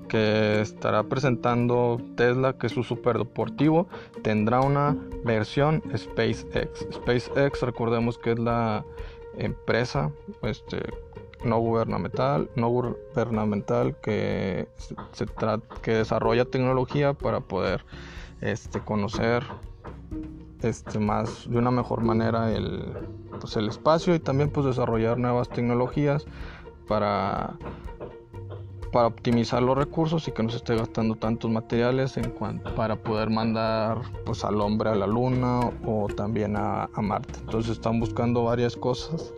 que 0.09 0.61
estará 0.61 1.03
presentando 1.05 2.01
Tesla, 2.17 2.55
que 2.55 2.67
es 2.67 2.73
su 2.73 2.83
super 2.83 3.19
deportivo, 3.19 3.89
tendrá 4.23 4.61
una 4.61 4.97
versión 5.25 5.83
SpaceX. 5.97 6.87
SpaceX, 6.93 7.63
recordemos 7.63 8.19
que 8.19 8.33
es 8.33 8.39
la 8.39 8.85
empresa 9.37 10.11
este, 10.43 10.83
no 11.45 11.59
gubernamental, 11.59 12.51
no 12.57 12.69
gubernamental 12.69 13.97
que, 14.01 14.69
se 15.13 15.27
que 15.83 15.93
desarrolla 15.93 16.45
tecnología 16.45 17.15
para 17.15 17.41
poder 17.41 17.85
este, 18.41 18.81
conocer 18.81 19.45
este, 20.63 20.99
más 20.99 21.49
de 21.49 21.59
una 21.59 21.71
mejor 21.71 22.03
manera 22.03 22.53
el, 22.53 22.85
pues, 23.41 23.57
el 23.57 23.69
espacio 23.69 24.15
y 24.15 24.19
también 24.19 24.51
pues 24.51 24.67
desarrollar 24.67 25.19
nuevas 25.19 25.49
tecnologías 25.49 26.27
para, 26.89 27.55
para 28.97 29.09
optimizar 29.09 29.63
los 29.63 29.77
recursos 29.77 30.27
y 30.27 30.33
que 30.33 30.43
no 30.43 30.49
se 30.49 30.57
esté 30.57 30.75
gastando 30.75 31.17
tantos 31.17 31.51
materiales 31.51 32.17
en 32.17 32.31
cuanto, 32.31 32.75
para 32.75 32.97
poder 32.97 33.29
mandar 33.29 33.99
pues 34.25 34.43
al 34.43 34.59
hombre 34.59 34.89
a 34.89 34.95
la 34.95 35.07
luna 35.07 35.71
o 35.85 36.09
también 36.17 36.57
a, 36.57 36.89
Marte. 36.97 37.41
Entonces 37.41 37.73
están 37.73 38.01
buscando 38.01 38.45
varias 38.45 38.75
cosas, 38.75 39.35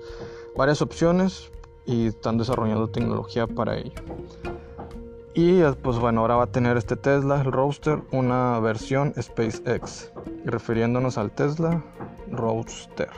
varias 0.56 0.80
opciones 0.80 1.50
y 1.86 2.06
están 2.06 2.38
desarrollando 2.38 2.86
tecnología 2.86 3.48
para 3.48 3.78
ello. 3.78 4.00
Y 5.34 5.60
pues 5.82 5.98
bueno, 5.98 6.20
ahora 6.20 6.36
va 6.36 6.44
a 6.44 6.52
tener 6.52 6.76
este 6.76 6.94
Tesla, 6.94 7.40
el 7.40 7.50
Roadster, 7.50 8.00
una 8.12 8.60
versión 8.60 9.12
SpaceX, 9.20 10.12
refiriéndonos 10.44 11.18
al 11.18 11.32
Tesla 11.32 11.82
Roadster. 12.30 13.10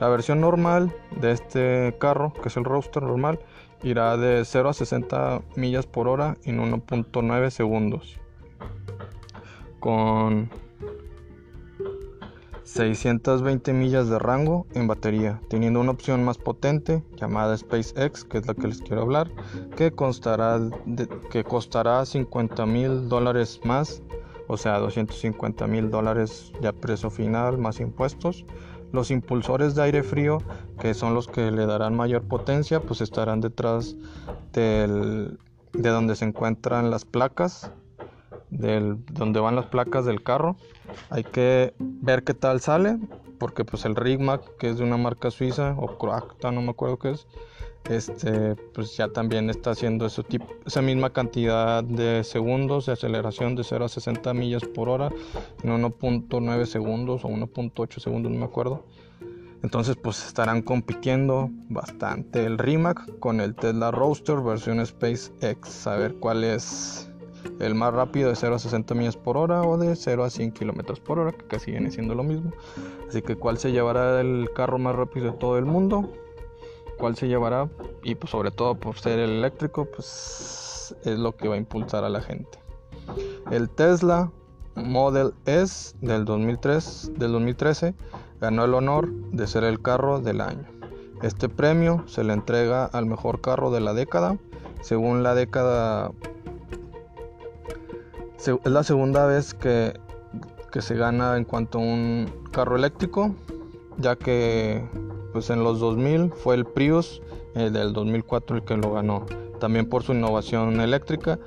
La 0.00 0.08
versión 0.08 0.42
normal 0.42 0.94
de 1.18 1.32
este 1.32 1.96
carro, 1.98 2.34
que 2.34 2.48
es 2.48 2.58
el 2.58 2.64
Roadster 2.64 3.02
normal, 3.02 3.40
irá 3.82 4.16
de 4.16 4.44
0 4.44 4.68
a 4.68 4.72
60 4.72 5.42
millas 5.56 5.86
por 5.86 6.08
hora 6.08 6.36
en 6.44 6.58
1.9 6.60 7.50
segundos. 7.50 8.18
Con 9.80 10.50
620 12.68 13.72
millas 13.72 14.10
de 14.10 14.18
rango 14.18 14.66
en 14.74 14.86
batería, 14.86 15.40
teniendo 15.48 15.80
una 15.80 15.92
opción 15.92 16.22
más 16.22 16.36
potente 16.36 17.02
llamada 17.16 17.56
SpaceX, 17.56 18.24
que 18.24 18.38
es 18.38 18.46
la 18.46 18.54
que 18.54 18.68
les 18.68 18.82
quiero 18.82 19.02
hablar, 19.02 19.30
que, 19.74 19.90
constará 19.90 20.60
que 21.30 21.44
costará 21.44 22.04
50 22.04 22.66
mil 22.66 23.08
dólares 23.08 23.60
más, 23.64 24.02
o 24.48 24.58
sea, 24.58 24.78
250 24.78 25.66
mil 25.66 25.90
dólares 25.90 26.52
ya 26.60 26.72
precio 26.72 27.08
final 27.10 27.56
más 27.56 27.80
impuestos. 27.80 28.44
Los 28.92 29.10
impulsores 29.10 29.74
de 29.74 29.82
aire 29.82 30.02
frío, 30.02 30.38
que 30.80 30.94
son 30.94 31.14
los 31.14 31.28
que 31.28 31.50
le 31.50 31.66
darán 31.66 31.94
mayor 31.94 32.22
potencia, 32.22 32.80
pues 32.80 33.00
estarán 33.00 33.40
detrás 33.40 33.96
del, 34.52 35.38
de 35.72 35.88
donde 35.90 36.16
se 36.16 36.24
encuentran 36.24 36.90
las 36.90 37.04
placas 37.04 37.70
del, 38.50 39.04
donde 39.12 39.40
van 39.40 39.56
las 39.56 39.66
placas 39.66 40.04
del 40.04 40.22
carro. 40.22 40.56
Hay 41.10 41.24
que 41.24 41.74
ver 41.78 42.24
qué 42.24 42.34
tal 42.34 42.60
sale, 42.60 42.98
porque 43.38 43.64
pues 43.64 43.84
el 43.84 43.94
Rigmac, 43.94 44.56
que 44.56 44.70
es 44.70 44.78
de 44.78 44.84
una 44.84 44.96
marca 44.96 45.30
suiza, 45.30 45.74
o 45.76 45.98
Croacta, 45.98 46.50
no 46.50 46.62
me 46.62 46.70
acuerdo 46.70 46.98
qué 46.98 47.10
es, 47.10 47.26
este, 47.88 48.54
pues 48.74 48.96
ya 48.96 49.08
también 49.08 49.50
está 49.50 49.70
haciendo 49.70 50.06
ese 50.06 50.22
tipo, 50.22 50.46
esa 50.66 50.82
misma 50.82 51.10
cantidad 51.10 51.82
de 51.82 52.22
segundos 52.24 52.86
de 52.86 52.92
aceleración 52.92 53.56
de 53.56 53.64
0 53.64 53.84
a 53.84 53.88
60 53.88 54.34
millas 54.34 54.64
por 54.64 54.88
hora 54.88 55.10
en 55.62 55.70
1.9 55.70 56.66
segundos 56.66 57.24
o 57.24 57.28
1.8 57.28 57.98
segundos, 58.00 58.30
no 58.30 58.38
me 58.38 58.44
acuerdo. 58.44 58.84
Entonces 59.62 59.96
pues 59.96 60.24
estarán 60.24 60.62
compitiendo 60.62 61.50
bastante 61.68 62.44
el 62.44 62.58
Rimac 62.58 63.18
con 63.18 63.40
el 63.40 63.54
Tesla 63.56 63.90
Roadster 63.90 64.40
versión 64.40 64.84
SpaceX. 64.84 65.86
A 65.86 65.96
ver 65.96 66.14
cuál 66.14 66.44
es 66.44 67.10
el 67.60 67.74
más 67.74 67.92
rápido 67.92 68.28
de 68.28 68.36
0 68.36 68.54
a 68.54 68.58
60 68.58 68.94
millas 68.94 69.16
por 69.16 69.36
hora 69.36 69.62
o 69.62 69.76
de 69.76 69.96
0 69.96 70.24
a 70.24 70.30
100 70.30 70.52
kilómetros 70.52 71.00
por 71.00 71.18
hora, 71.18 71.32
que 71.32 71.44
casi 71.46 71.72
viene 71.72 71.90
siendo 71.90 72.14
lo 72.14 72.22
mismo. 72.22 72.52
Así 73.08 73.22
que 73.22 73.34
cuál 73.34 73.58
se 73.58 73.72
llevará 73.72 74.20
el 74.20 74.48
carro 74.54 74.78
más 74.78 74.94
rápido 74.94 75.32
de 75.32 75.38
todo 75.38 75.58
el 75.58 75.64
mundo, 75.64 76.12
cuál 76.98 77.16
se 77.16 77.28
llevará 77.28 77.68
y 78.02 78.14
pues 78.14 78.30
sobre 78.30 78.50
todo 78.50 78.74
por 78.74 78.98
ser 78.98 79.18
el 79.18 79.30
eléctrico 79.30 79.86
pues 79.86 80.94
es 81.04 81.18
lo 81.18 81.36
que 81.36 81.48
va 81.48 81.54
a 81.54 81.58
impulsar 81.58 82.04
a 82.04 82.08
la 82.08 82.20
gente. 82.20 82.58
El 83.50 83.70
Tesla 83.70 84.30
Model 84.74 85.32
S 85.46 85.96
del 86.00 86.24
2003 86.24 87.12
del 87.16 87.32
2013 87.32 87.94
ganó 88.40 88.64
el 88.64 88.74
honor 88.74 89.10
de 89.10 89.46
ser 89.46 89.64
el 89.64 89.80
carro 89.80 90.20
del 90.20 90.40
año. 90.40 90.66
Este 91.22 91.48
premio 91.48 92.04
se 92.06 92.22
le 92.22 92.32
entrega 92.32 92.84
al 92.84 93.06
mejor 93.06 93.40
carro 93.40 93.70
de 93.70 93.80
la 93.80 93.92
década. 93.92 94.38
Según 94.82 95.22
la 95.22 95.34
década 95.34 96.12
es 98.38 98.70
la 98.70 98.84
segunda 98.84 99.26
vez 99.26 99.52
que, 99.52 99.98
que 100.70 100.80
se 100.80 100.94
gana 100.94 101.36
en 101.36 101.44
cuanto 101.44 101.78
a 101.78 101.82
un 101.82 102.32
carro 102.52 102.76
eléctrico, 102.76 103.34
ya 103.98 104.14
que 104.14 104.86
pues 105.32 105.50
en 105.50 105.62
los 105.64 105.80
2000 105.80 106.32
fue 106.32 106.54
el 106.54 106.64
Prius 106.64 107.22
el 107.54 107.72
del 107.72 107.92
2004 107.92 108.56
el 108.56 108.64
que 108.64 108.76
lo 108.76 108.92
ganó, 108.92 109.26
también 109.58 109.88
por 109.88 110.02
su 110.02 110.12
innovación 110.12 110.80
eléctrica 110.80 111.38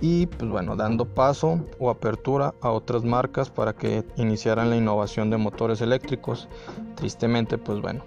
y 0.00 0.26
pues 0.26 0.50
bueno, 0.50 0.76
dando 0.76 1.04
paso 1.04 1.60
o 1.78 1.90
apertura 1.90 2.54
a 2.60 2.70
otras 2.70 3.04
marcas 3.04 3.50
para 3.50 3.74
que 3.74 4.04
iniciaran 4.16 4.70
la 4.70 4.76
innovación 4.76 5.28
de 5.28 5.36
motores 5.36 5.82
eléctricos. 5.82 6.48
Tristemente, 6.94 7.58
pues 7.58 7.80
bueno, 7.82 8.02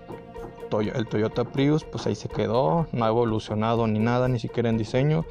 el 0.82 1.08
Toyota 1.08 1.44
Prius 1.44 1.84
pues 1.84 2.08
ahí 2.08 2.16
se 2.16 2.30
quedó, 2.30 2.88
no 2.92 3.06
ha 3.06 3.10
evolucionado 3.10 3.86
ni 3.88 4.00
nada, 4.00 4.28
ni 4.28 4.40
siquiera 4.40 4.70
en 4.70 4.78
diseño 4.78 5.26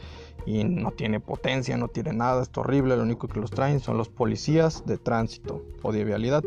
y 0.46 0.64
no 0.64 0.92
tiene 0.92 1.20
potencia, 1.20 1.76
no 1.76 1.88
tiene 1.88 2.12
nada, 2.12 2.42
es 2.42 2.50
horrible, 2.56 2.96
lo 2.96 3.02
único 3.02 3.28
que 3.28 3.40
los 3.40 3.50
traen 3.50 3.80
son 3.80 3.96
los 3.96 4.08
policías 4.08 4.84
de 4.86 4.98
tránsito 4.98 5.62
o 5.82 5.92
de 5.92 6.04
vialidad. 6.04 6.44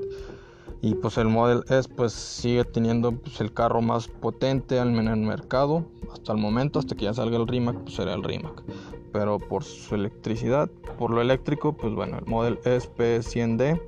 Y 0.81 0.95
pues 0.95 1.17
el 1.17 1.27
Model 1.27 1.63
S 1.69 1.89
pues 1.89 2.13
sigue 2.13 2.63
teniendo 2.63 3.11
pues, 3.11 3.41
el 3.41 3.53
carro 3.53 3.81
más 3.81 4.07
potente 4.07 4.77
en 4.77 4.95
el 4.95 5.17
mercado 5.17 5.85
hasta 6.11 6.31
el 6.31 6.37
momento, 6.37 6.79
hasta 6.79 6.95
que 6.95 7.05
ya 7.05 7.13
salga 7.13 7.37
el 7.37 7.47
Rimac, 7.47 7.77
pues 7.81 7.95
será 7.95 8.13
el 8.13 8.23
Rimac. 8.23 8.63
Pero 9.11 9.39
por 9.39 9.63
su 9.63 9.95
electricidad, 9.95 10.69
por 10.97 11.11
lo 11.11 11.21
eléctrico, 11.21 11.73
pues 11.73 11.93
bueno, 11.93 12.17
el 12.19 12.25
Model 12.25 12.59
S 12.65 12.89
P100D 12.95 13.81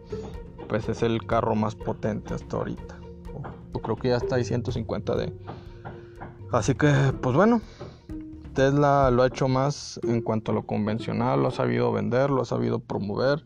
pues 0.68 0.90
es 0.90 1.02
el 1.04 1.26
carro 1.26 1.56
más 1.56 1.76
potente 1.76 2.34
hasta 2.34 2.58
ahorita. 2.58 3.00
Yo 3.74 3.82
creo 3.82 3.96
que 3.96 4.10
ya 4.10 4.18
está 4.18 4.36
ahí 4.36 4.44
150D. 4.44 5.34
Así 6.52 6.74
que 6.76 6.92
pues 7.22 7.36
bueno, 7.36 7.62
Tesla 8.54 9.12
lo 9.12 9.22
ha 9.22 9.28
hecho 9.28 9.48
más 9.48 10.00
en 10.04 10.22
cuanto 10.22 10.52
a 10.52 10.56
lo 10.56 10.66
convencional, 10.66 11.42
lo 11.42 11.50
ha 11.50 11.52
sabido 11.52 11.92
vender, 11.92 12.32
lo 12.32 12.42
ha 12.42 12.46
sabido 12.46 12.80
promover. 12.80 13.44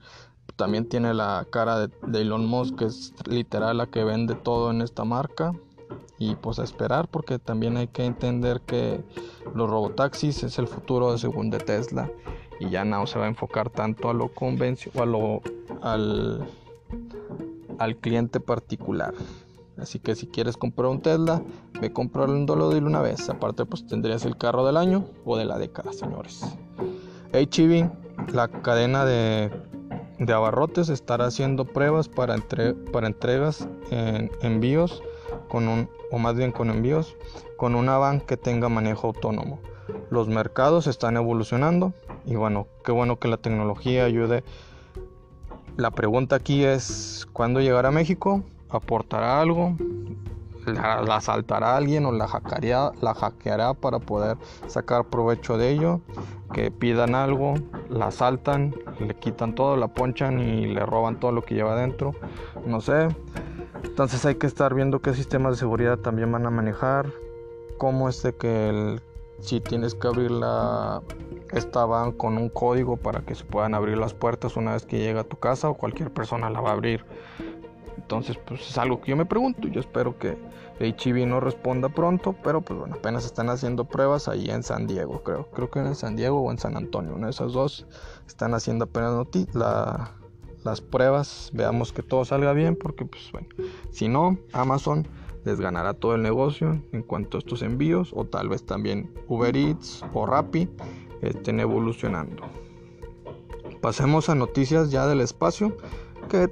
También 0.55 0.88
tiene 0.88 1.13
la 1.13 1.46
cara 1.50 1.88
de, 1.88 2.22
Elon 2.22 2.46
Musk, 2.46 2.75
que 2.75 2.86
es 2.86 3.13
literal 3.27 3.77
la 3.77 3.88
que 3.88 4.03
vende 4.03 4.36
todo 4.36 4.72
en 4.72 4.81
esta 4.81 5.03
marca. 5.03 5.53
Y 6.17 6.36
pues 6.36 6.60
a 6.60 6.63
esperar, 6.63 7.08
porque 7.08 7.39
también 7.39 7.77
hay 7.77 7.88
que 7.88 8.05
entender 8.05 8.62
que 8.62 9.03
los 9.55 9.67
robotaxis 9.67 10.43
es 10.43 10.60
el 10.60 10.67
futuro 10.67 11.17
según 11.17 11.50
de 11.50 11.58
Tesla. 11.58 12.12
Y 12.60 12.70
ya 12.70 12.86
no 12.86 13.08
se 13.08 13.17
va 13.17 13.25
a 13.25 13.27
enfocar 13.27 13.72
tanto 13.72 14.10
a 14.10 14.13
lo 14.13 14.31
convencional, 14.31 15.41
al, 15.81 16.48
al 17.79 17.96
cliente 17.98 18.39
particular. 18.39 19.15
Así 19.77 19.98
que 19.98 20.13
si 20.13 20.27
quieres 20.27 20.58
comprar 20.58 20.91
un 20.91 21.01
Tesla, 21.01 21.41
ve 21.81 21.91
comprarlo 21.91 22.70
de 22.70 22.77
una 22.77 23.01
vez. 23.01 23.27
Aparte, 23.29 23.65
pues 23.65 23.88
tendrías 23.88 24.24
el 24.25 24.38
carro 24.38 24.63
del 24.63 24.77
año 24.77 25.05
o 25.25 25.38
de 25.38 25.46
la 25.46 25.58
década, 25.58 25.91
señores. 25.91 26.43
HEV, 27.34 27.89
la 28.31 28.48
cadena 28.48 29.05
de, 29.05 29.50
de 30.22 30.34
abarrotes, 30.34 30.90
estará 30.90 31.25
haciendo 31.25 31.66
pruebas 31.66 32.08
para, 32.08 32.38
para 32.94 33.08
entregas 33.08 33.68
en 33.90 34.32
envíos 34.42 35.04
con 35.50 35.68
un, 35.68 35.90
o 36.12 36.20
más 36.20 36.36
bien 36.36 36.51
con 36.51 36.70
envíos, 36.70 37.18
con 37.58 37.75
una 37.75 37.98
van 37.98 38.22
que 38.22 38.38
tenga 38.38 38.70
manejo 38.70 39.08
autónomo. 39.08 39.60
Los 40.10 40.30
mercados 40.30 40.88
están 40.88 41.18
evolucionando 41.18 41.94
y 42.25 42.36
bueno, 42.36 42.68
qué 42.86 42.92
bueno 42.92 43.18
que 43.18 43.28
la 43.28 43.38
tecnología 43.38 44.06
ayude. 44.06 44.44
La 45.75 45.92
pregunta 45.92 46.36
aquí 46.36 46.63
es, 46.63 47.28
¿cuándo 47.34 47.60
llegará 47.60 47.89
a 47.89 47.91
México? 47.91 48.43
aportará 48.72 49.41
algo, 49.41 49.76
la, 50.65 51.02
la 51.02 51.15
asaltará 51.17 51.76
alguien 51.76 52.06
o 52.06 52.12
la 52.12 52.28
hackeará, 52.28 52.91
la 53.02 53.13
hackeará 53.13 53.74
para 53.74 54.00
poder 54.00 54.38
sacar 54.67 55.06
provecho 55.06 55.58
de 55.58 55.71
ello, 55.71 56.02
que 56.54 56.71
pidan 56.71 57.15
algo, 57.15 57.56
la 57.89 58.08
asaltan, 58.08 58.76
le 59.00 59.15
quitan 59.15 59.56
todo, 59.56 59.76
la 59.78 59.88
ponchan 59.88 60.39
y 60.39 60.67
le 60.67 60.86
roban 60.86 61.19
todo 61.19 61.32
lo 61.32 61.43
que 61.43 61.56
lleva 61.56 61.74
adentro, 61.74 62.13
no 62.65 62.82
sé. 62.82 63.08
Entonces 63.84 64.26
hay 64.26 64.36
que 64.36 64.47
estar 64.47 64.74
viendo 64.74 65.02
qué 65.02 65.13
sistemas 65.13 65.54
de 65.54 65.58
seguridad 65.58 65.97
también 65.97 66.32
van 66.32 66.45
a 66.45 66.50
manejar, 66.50 67.08
cómo 67.78 68.10
es 68.10 68.21
de 68.24 68.36
que 68.36 69.00
si 69.39 69.60
tienes 69.60 69.95
que 69.95 70.08
abrir 70.08 70.32
la 70.32 71.02
esta 71.52 71.86
van 71.86 72.13
con 72.13 72.38
un 72.38 72.50
código 72.50 72.97
para 72.97 73.21
que 73.21 73.36
se 73.36 73.43
puedan 73.43 73.74
abrir 73.74 73.97
las 73.97 74.13
puertas 74.13 74.56
una 74.56 74.74
vez 74.74 74.86
que 74.86 75.00
llega 75.00 75.21
a 75.21 75.24
tu 75.24 75.38
casa 75.38 75.69
o 75.69 75.74
cualquier 75.74 76.12
persona 76.12 76.50
la 76.50 76.62
va 76.62 76.69
a 76.69 76.74
abrir. 76.74 77.04
Entonces, 77.97 78.38
pues 78.45 78.62
es 78.69 78.78
algo 78.78 79.02
que 79.02 79.12
yo 79.12 79.17
me 79.17 79.26
pregunto. 79.26 79.67
Yo 79.67 79.80
espero 79.80 80.17
que 80.17 80.38
HEV 80.86 81.28
no 81.28 81.39
responda 81.39 81.89
pronto, 81.89 82.36
pero 82.44 82.62
pues 82.62 82.80
bueno, 82.80 82.96
apenas 82.96 83.26
están 83.26 83.50
haciendo 83.50 83.86
pruebas 83.86 84.28
ahí 84.28 84.50
en 84.50 84.63
San 84.63 84.88
Diego, 84.88 85.24
creo. 85.24 85.50
Creo 85.52 85.70
que 85.70 85.80
en 85.80 85.96
San 85.96 86.15
Diego 86.15 86.41
o 86.41 86.52
en 86.52 86.58
San 86.58 86.78
Antonio, 86.78 87.15
una 87.15 87.28
de 87.28 87.32
esas 87.32 87.54
dos 87.54 87.88
están 88.28 88.54
haciendo 88.54 88.86
apenas 88.86 89.28
las 90.63 90.82
pruebas. 90.82 91.52
Veamos 91.54 91.91
que 91.94 92.04
todo 92.04 92.26
salga 92.26 92.54
bien, 92.54 92.76
porque 92.76 93.06
pues 93.06 93.32
bueno, 93.32 93.48
si 93.91 94.08
no, 94.08 94.38
Amazon 94.54 95.08
les 95.44 95.60
ganará 95.60 95.94
todo 95.94 96.15
el 96.15 96.22
negocio 96.22 96.82
en 96.91 97.04
cuanto 97.04 97.38
a 97.38 97.39
estos 97.39 97.62
envíos, 97.62 98.12
o 98.13 98.26
tal 98.26 98.50
vez 98.50 98.65
también 98.65 99.12
Uber 99.28 99.56
Eats 99.56 100.04
o 100.13 100.26
Rappi 100.26 100.70
estén 101.22 101.60
evolucionando. 101.60 102.44
Pasemos 103.82 104.30
a 104.30 104.36
noticias 104.36 104.91
ya 104.91 105.08
del 105.08 105.22
espacio 105.22 105.76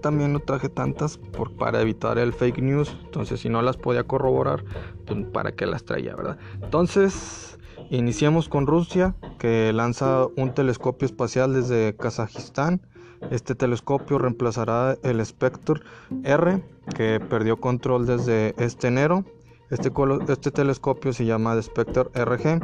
también 0.02 0.34
no 0.34 0.40
traje 0.40 0.70
tantas 0.70 1.18
por, 1.18 1.52
para 1.56 1.82
evitar 1.82 2.18
el 2.18 2.34
fake 2.34 2.60
news. 2.60 2.96
Entonces, 3.06 3.40
si 3.40 3.50
no 3.50 3.62
las 3.62 3.78
podía 3.78 4.04
corroborar, 4.04 4.64
pues 5.06 5.26
para 5.28 5.52
qué 5.54 5.66
las 5.66 5.84
traía, 5.84 6.16
¿verdad? 6.16 6.38
Entonces, 6.62 7.58
iniciamos 7.90 8.50
con 8.50 8.68
Rusia, 8.68 9.16
que 9.38 9.72
lanza 9.74 10.28
un 10.38 10.54
telescopio 10.54 11.06
espacial 11.06 11.54
desde 11.54 11.96
Kazajistán. 11.96 12.82
Este 13.32 13.56
telescopio 13.56 14.18
reemplazará 14.18 14.98
el 15.04 15.26
Spectre 15.26 15.82
R, 16.24 16.64
que 16.96 17.20
perdió 17.20 17.58
control 17.58 18.06
desde 18.06 18.54
este 18.58 18.88
enero. 18.88 19.26
Este, 19.70 19.92
este, 20.30 20.52
telescopio 20.52 21.14
se 21.14 21.26
llama 21.26 21.62
Spectre 21.62 22.06
RG, 22.16 22.62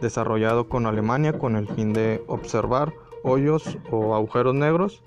desarrollado 0.00 0.68
con 0.68 0.86
Alemania 0.86 1.38
con 1.38 1.54
el 1.54 1.68
fin 1.68 1.92
de 1.92 2.24
observar 2.28 2.94
hoyos 3.26 3.76
o 3.90 4.14
agujeros 4.14 4.54
negros, 4.54 5.02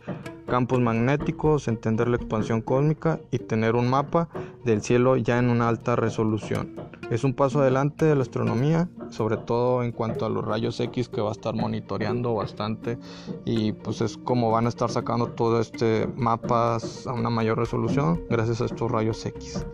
campos 0.47 0.79
magnéticos, 0.79 1.67
entender 1.67 2.09
la 2.09 2.17
expansión 2.17 2.61
cósmica 2.61 3.19
y 3.31 3.39
tener 3.39 3.75
un 3.75 3.89
mapa 3.89 4.27
del 4.65 4.81
cielo 4.81 5.15
ya 5.15 5.39
en 5.39 5.49
una 5.49 5.69
alta 5.69 5.95
resolución. 5.95 6.75
Es 7.09 7.23
un 7.23 7.33
paso 7.33 7.61
adelante 7.61 8.05
de 8.05 8.15
la 8.15 8.21
astronomía, 8.21 8.89
sobre 9.09 9.37
todo 9.37 9.83
en 9.83 9.91
cuanto 9.91 10.25
a 10.25 10.29
los 10.29 10.45
rayos 10.45 10.79
X 10.79 11.09
que 11.09 11.21
va 11.21 11.29
a 11.29 11.31
estar 11.31 11.55
monitoreando 11.55 12.35
bastante 12.35 12.99
y 13.45 13.71
pues 13.71 14.01
es 14.01 14.17
como 14.17 14.51
van 14.51 14.65
a 14.65 14.69
estar 14.69 14.89
sacando 14.91 15.27
todo 15.27 15.59
este 15.59 16.07
mapas 16.15 17.07
a 17.07 17.13
una 17.13 17.29
mayor 17.29 17.57
resolución 17.57 18.21
gracias 18.29 18.61
a 18.61 18.65
estos 18.65 18.91
rayos 18.91 19.25
X. 19.25 19.65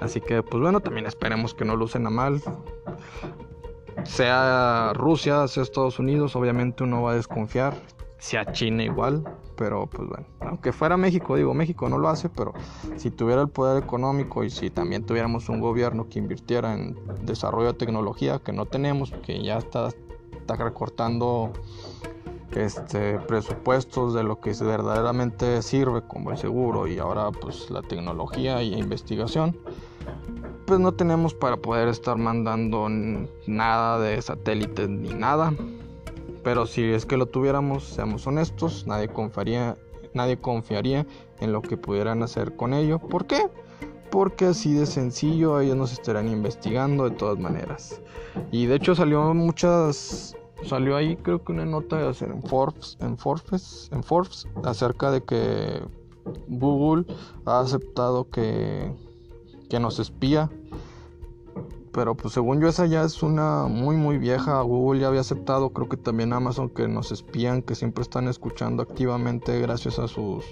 Así 0.00 0.20
que 0.20 0.42
pues 0.42 0.62
bueno, 0.62 0.80
también 0.80 1.06
esperemos 1.06 1.54
que 1.54 1.64
no 1.64 1.74
lucen 1.74 2.06
a 2.06 2.10
mal 2.10 2.40
sea 4.04 4.92
Rusia, 4.94 5.46
sea 5.48 5.62
Estados 5.62 5.98
Unidos, 5.98 6.36
obviamente 6.36 6.84
uno 6.84 7.02
va 7.02 7.12
a 7.12 7.14
desconfiar, 7.14 7.74
sea 8.18 8.50
China 8.52 8.82
igual, 8.82 9.24
pero 9.56 9.86
pues 9.86 10.08
bueno, 10.08 10.26
aunque 10.40 10.72
fuera 10.72 10.96
México, 10.96 11.36
digo, 11.36 11.54
México 11.54 11.88
no 11.88 11.98
lo 11.98 12.08
hace, 12.08 12.28
pero 12.28 12.52
si 12.96 13.10
tuviera 13.10 13.42
el 13.42 13.48
poder 13.48 13.82
económico 13.82 14.44
y 14.44 14.50
si 14.50 14.70
también 14.70 15.04
tuviéramos 15.04 15.48
un 15.48 15.60
gobierno 15.60 16.08
que 16.08 16.18
invirtiera 16.18 16.74
en 16.74 16.96
desarrollo 17.22 17.72
de 17.72 17.78
tecnología, 17.78 18.40
que 18.40 18.52
no 18.52 18.66
tenemos, 18.66 19.12
que 19.24 19.42
ya 19.42 19.58
está, 19.58 19.88
está 20.32 20.56
recortando 20.56 21.52
este, 22.52 23.18
presupuestos 23.20 24.14
de 24.14 24.22
lo 24.22 24.40
que 24.40 24.52
verdaderamente 24.52 25.62
sirve 25.62 26.02
como 26.02 26.30
el 26.30 26.38
seguro 26.38 26.86
y 26.86 26.98
ahora 26.98 27.30
pues 27.30 27.70
la 27.70 27.82
tecnología 27.82 28.62
y 28.62 28.74
investigación, 28.74 29.56
pues 30.68 30.80
no 30.80 30.92
tenemos 30.92 31.32
para 31.32 31.56
poder 31.56 31.88
estar 31.88 32.18
mandando 32.18 32.88
nada 33.46 33.98
de 33.98 34.20
satélites 34.20 34.86
ni 34.86 35.08
nada. 35.14 35.54
Pero 36.44 36.66
si 36.66 36.84
es 36.84 37.06
que 37.06 37.16
lo 37.16 37.24
tuviéramos, 37.24 37.84
seamos 37.84 38.26
honestos, 38.26 38.86
nadie 38.86 39.08
confiaría, 39.08 39.76
nadie 40.12 40.36
confiaría 40.36 41.06
en 41.40 41.52
lo 41.52 41.62
que 41.62 41.78
pudieran 41.78 42.22
hacer 42.22 42.54
con 42.54 42.74
ello. 42.74 42.98
¿Por 42.98 43.26
qué? 43.26 43.48
Porque 44.10 44.44
así 44.44 44.74
de 44.74 44.84
sencillo 44.84 45.58
ellos 45.58 45.76
nos 45.76 45.92
estarán 45.92 46.28
investigando 46.28 47.08
de 47.08 47.16
todas 47.16 47.38
maneras. 47.38 48.02
Y 48.52 48.66
de 48.66 48.74
hecho 48.74 48.94
salió 48.94 49.32
muchas 49.32 50.36
salió 50.64 50.96
ahí 50.96 51.16
creo 51.16 51.42
que 51.42 51.52
una 51.52 51.64
nota 51.64 51.98
en 52.20 52.42
Forbes, 52.42 52.98
en 53.00 53.16
Forbes, 53.16 53.88
en 53.90 54.02
Forbes 54.02 54.46
acerca 54.64 55.10
de 55.10 55.22
que 55.22 55.80
Google 56.48 57.06
ha 57.46 57.60
aceptado 57.60 58.28
que 58.28 58.92
que 59.68 59.78
nos 59.78 59.98
espía 59.98 60.50
pero 61.98 62.14
pues 62.14 62.32
según 62.32 62.60
yo 62.60 62.68
esa 62.68 62.86
ya 62.86 63.02
es 63.02 63.24
una 63.24 63.64
muy 63.64 63.96
muy 63.96 64.18
vieja. 64.18 64.62
Google 64.62 65.00
ya 65.00 65.08
había 65.08 65.22
aceptado, 65.22 65.70
creo 65.70 65.88
que 65.88 65.96
también 65.96 66.32
Amazon 66.32 66.68
que 66.68 66.86
nos 66.86 67.10
espían, 67.10 67.60
que 67.60 67.74
siempre 67.74 68.02
están 68.02 68.28
escuchando 68.28 68.84
activamente 68.84 69.60
gracias 69.60 69.98
a 69.98 70.06
sus 70.06 70.44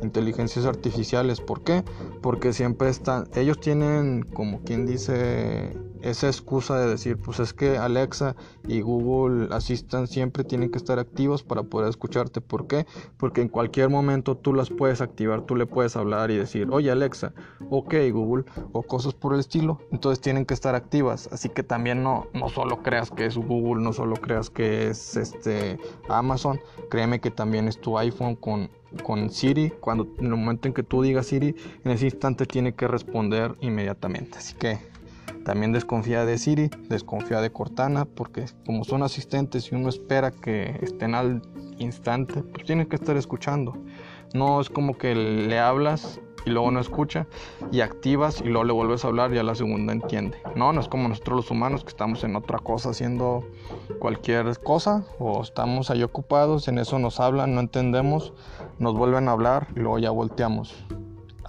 inteligencias 0.00 0.64
artificiales. 0.64 1.40
¿Por 1.40 1.62
qué? 1.62 1.82
Porque 2.20 2.52
siempre 2.52 2.88
están, 2.88 3.26
ellos 3.34 3.58
tienen 3.58 4.22
como 4.22 4.60
quien 4.60 4.86
dice 4.86 5.76
esa 6.02 6.26
excusa 6.26 6.78
de 6.78 6.88
decir, 6.88 7.16
pues 7.16 7.40
es 7.40 7.54
que 7.54 7.78
Alexa 7.78 8.36
y 8.66 8.80
Google 8.80 9.48
Assistant 9.54 10.08
siempre 10.08 10.44
tienen 10.44 10.70
que 10.70 10.78
estar 10.78 10.98
activos 10.98 11.42
para 11.42 11.62
poder 11.62 11.88
escucharte. 11.88 12.40
¿Por 12.40 12.66
qué? 12.66 12.86
Porque 13.16 13.40
en 13.40 13.48
cualquier 13.48 13.88
momento 13.88 14.36
tú 14.36 14.52
las 14.52 14.70
puedes 14.70 15.00
activar, 15.00 15.42
tú 15.42 15.56
le 15.56 15.66
puedes 15.66 15.96
hablar 15.96 16.30
y 16.30 16.36
decir, 16.36 16.68
oye 16.70 16.90
Alexa, 16.90 17.32
ok 17.70 17.94
Google, 18.12 18.44
o 18.72 18.82
cosas 18.82 19.14
por 19.14 19.34
el 19.34 19.40
estilo. 19.40 19.80
Entonces 19.90 20.20
tienen 20.20 20.44
que 20.44 20.54
estar 20.54 20.74
activas. 20.74 21.28
Así 21.32 21.48
que 21.48 21.62
también 21.62 22.02
no, 22.02 22.26
no 22.34 22.48
solo 22.48 22.82
creas 22.82 23.10
que 23.10 23.26
es 23.26 23.36
Google, 23.36 23.82
no 23.82 23.92
solo 23.92 24.16
creas 24.16 24.50
que 24.50 24.88
es 24.88 25.16
este 25.16 25.78
Amazon, 26.08 26.60
créeme 26.90 27.20
que 27.20 27.30
también 27.30 27.68
es 27.68 27.80
tu 27.80 27.96
iPhone 27.98 28.36
con 28.36 28.70
con 29.04 29.30
Siri, 29.30 29.70
cuando 29.80 30.06
en 30.18 30.26
el 30.26 30.36
momento 30.36 30.68
en 30.68 30.74
que 30.74 30.82
tú 30.82 31.00
digas 31.00 31.26
Siri, 31.26 31.56
en 31.82 31.90
ese 31.90 32.04
instante 32.04 32.44
tiene 32.44 32.74
que 32.74 32.86
responder 32.86 33.56
inmediatamente. 33.60 34.36
Así 34.36 34.54
que 34.54 34.78
también 35.44 35.72
desconfía 35.72 36.24
de 36.24 36.38
Siri, 36.38 36.70
desconfía 36.88 37.40
de 37.40 37.50
Cortana, 37.50 38.04
porque 38.04 38.46
como 38.66 38.84
son 38.84 39.02
asistentes 39.02 39.70
y 39.70 39.74
uno 39.74 39.88
espera 39.88 40.30
que 40.30 40.78
estén 40.82 41.14
al 41.14 41.42
instante, 41.78 42.42
pues 42.42 42.64
tienen 42.64 42.86
que 42.86 42.96
estar 42.96 43.16
escuchando. 43.16 43.74
No 44.34 44.60
es 44.60 44.70
como 44.70 44.96
que 44.96 45.14
le 45.14 45.58
hablas 45.58 46.20
y 46.44 46.50
luego 46.50 46.70
no 46.70 46.80
escucha 46.80 47.26
y 47.70 47.80
activas 47.80 48.40
y 48.40 48.48
luego 48.48 48.64
le 48.64 48.72
vuelves 48.72 49.04
a 49.04 49.08
hablar 49.08 49.32
y 49.32 49.38
a 49.38 49.42
la 49.42 49.54
segunda 49.54 49.92
entiende. 49.92 50.38
No, 50.56 50.72
no 50.72 50.80
es 50.80 50.88
como 50.88 51.08
nosotros 51.08 51.36
los 51.36 51.50
humanos 51.50 51.82
que 51.82 51.90
estamos 51.90 52.24
en 52.24 52.36
otra 52.36 52.58
cosa 52.58 52.90
haciendo 52.90 53.44
cualquier 53.98 54.58
cosa 54.60 55.04
o 55.18 55.42
estamos 55.42 55.90
ahí 55.90 56.02
ocupados, 56.02 56.68
en 56.68 56.78
eso 56.78 56.98
nos 56.98 57.20
hablan, 57.20 57.54
no 57.54 57.60
entendemos, 57.60 58.32
nos 58.78 58.94
vuelven 58.94 59.28
a 59.28 59.32
hablar 59.32 59.68
y 59.76 59.80
luego 59.80 59.98
ya 59.98 60.10
volteamos 60.10 60.84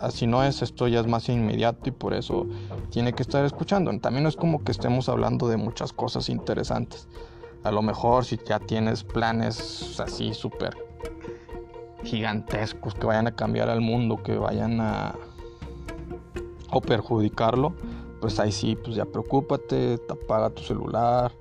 así 0.04 0.28
no 0.28 0.44
es, 0.44 0.62
esto 0.62 0.88
ya 0.88 1.00
es 1.00 1.08
más 1.08 1.30
inmediato 1.30 1.90
y 1.90 1.92
por 1.92 2.14
eso 2.14 2.46
tiene 2.90 3.14
que 3.14 3.24
estar 3.24 3.44
escuchando. 3.46 3.98
También 4.00 4.24
no 4.24 4.30
es 4.30 4.36
como 4.36 4.64
que 4.64 4.72
estemos 4.72 5.10
hablando 5.10 5.48
de 5.48 5.58
muchas 5.58 5.94
cosas 5.94 6.30
interesantes. 6.30 7.08
A 7.64 7.72
lo 7.72 7.82
mejor 7.82 8.26
si 8.26 8.38
ya 8.46 8.60
tienes 8.60 9.04
planes 9.04 10.00
así 10.00 10.34
súper 10.34 10.76
gigantescos 12.04 12.94
que 12.94 13.06
vayan 13.06 13.28
a 13.28 13.32
cambiar 13.36 13.70
al 13.70 13.80
mundo, 13.80 14.22
que 14.22 14.38
vayan 14.38 14.82
a 14.82 15.16
o 16.70 16.82
perjudicarlo, 16.82 17.74
pues 18.20 18.40
ahí 18.40 18.52
sí, 18.52 18.76
pues 18.76 18.96
ya 18.96 19.06
preocúpate, 19.06 20.00
te 20.00 20.14
apaga 20.14 20.50
tu 20.50 20.64
celular, 20.64 21.32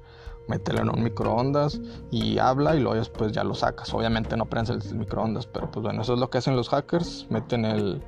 mételo 0.46 0.82
en 0.82 0.90
un 0.90 1.02
microondas 1.02 1.80
y 2.10 2.38
habla 2.38 2.76
y 2.76 2.80
luego 2.80 2.96
después 2.96 3.32
ya 3.32 3.42
lo 3.42 3.54
sacas. 3.54 3.92
Obviamente 3.94 4.36
no 4.36 4.46
prendes 4.46 4.92
el 4.92 4.98
microondas, 4.98 5.46
pero 5.46 5.70
pues 5.70 5.82
bueno, 5.82 6.02
eso 6.02 6.14
es 6.14 6.20
lo 6.20 6.30
que 6.30 6.38
hacen 6.38 6.54
los 6.54 6.68
hackers, 6.68 7.26
meten 7.30 7.64
el, 7.64 8.02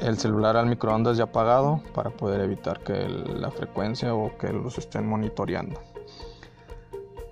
el 0.00 0.18
celular 0.18 0.56
al 0.56 0.66
microondas 0.66 1.16
ya 1.16 1.24
apagado 1.24 1.80
para 1.94 2.10
poder 2.10 2.40
evitar 2.40 2.80
que 2.80 3.08
la 3.08 3.50
frecuencia 3.50 4.14
o 4.14 4.36
que 4.36 4.52
los 4.52 4.78
estén 4.78 5.08
monitoreando. 5.08 5.80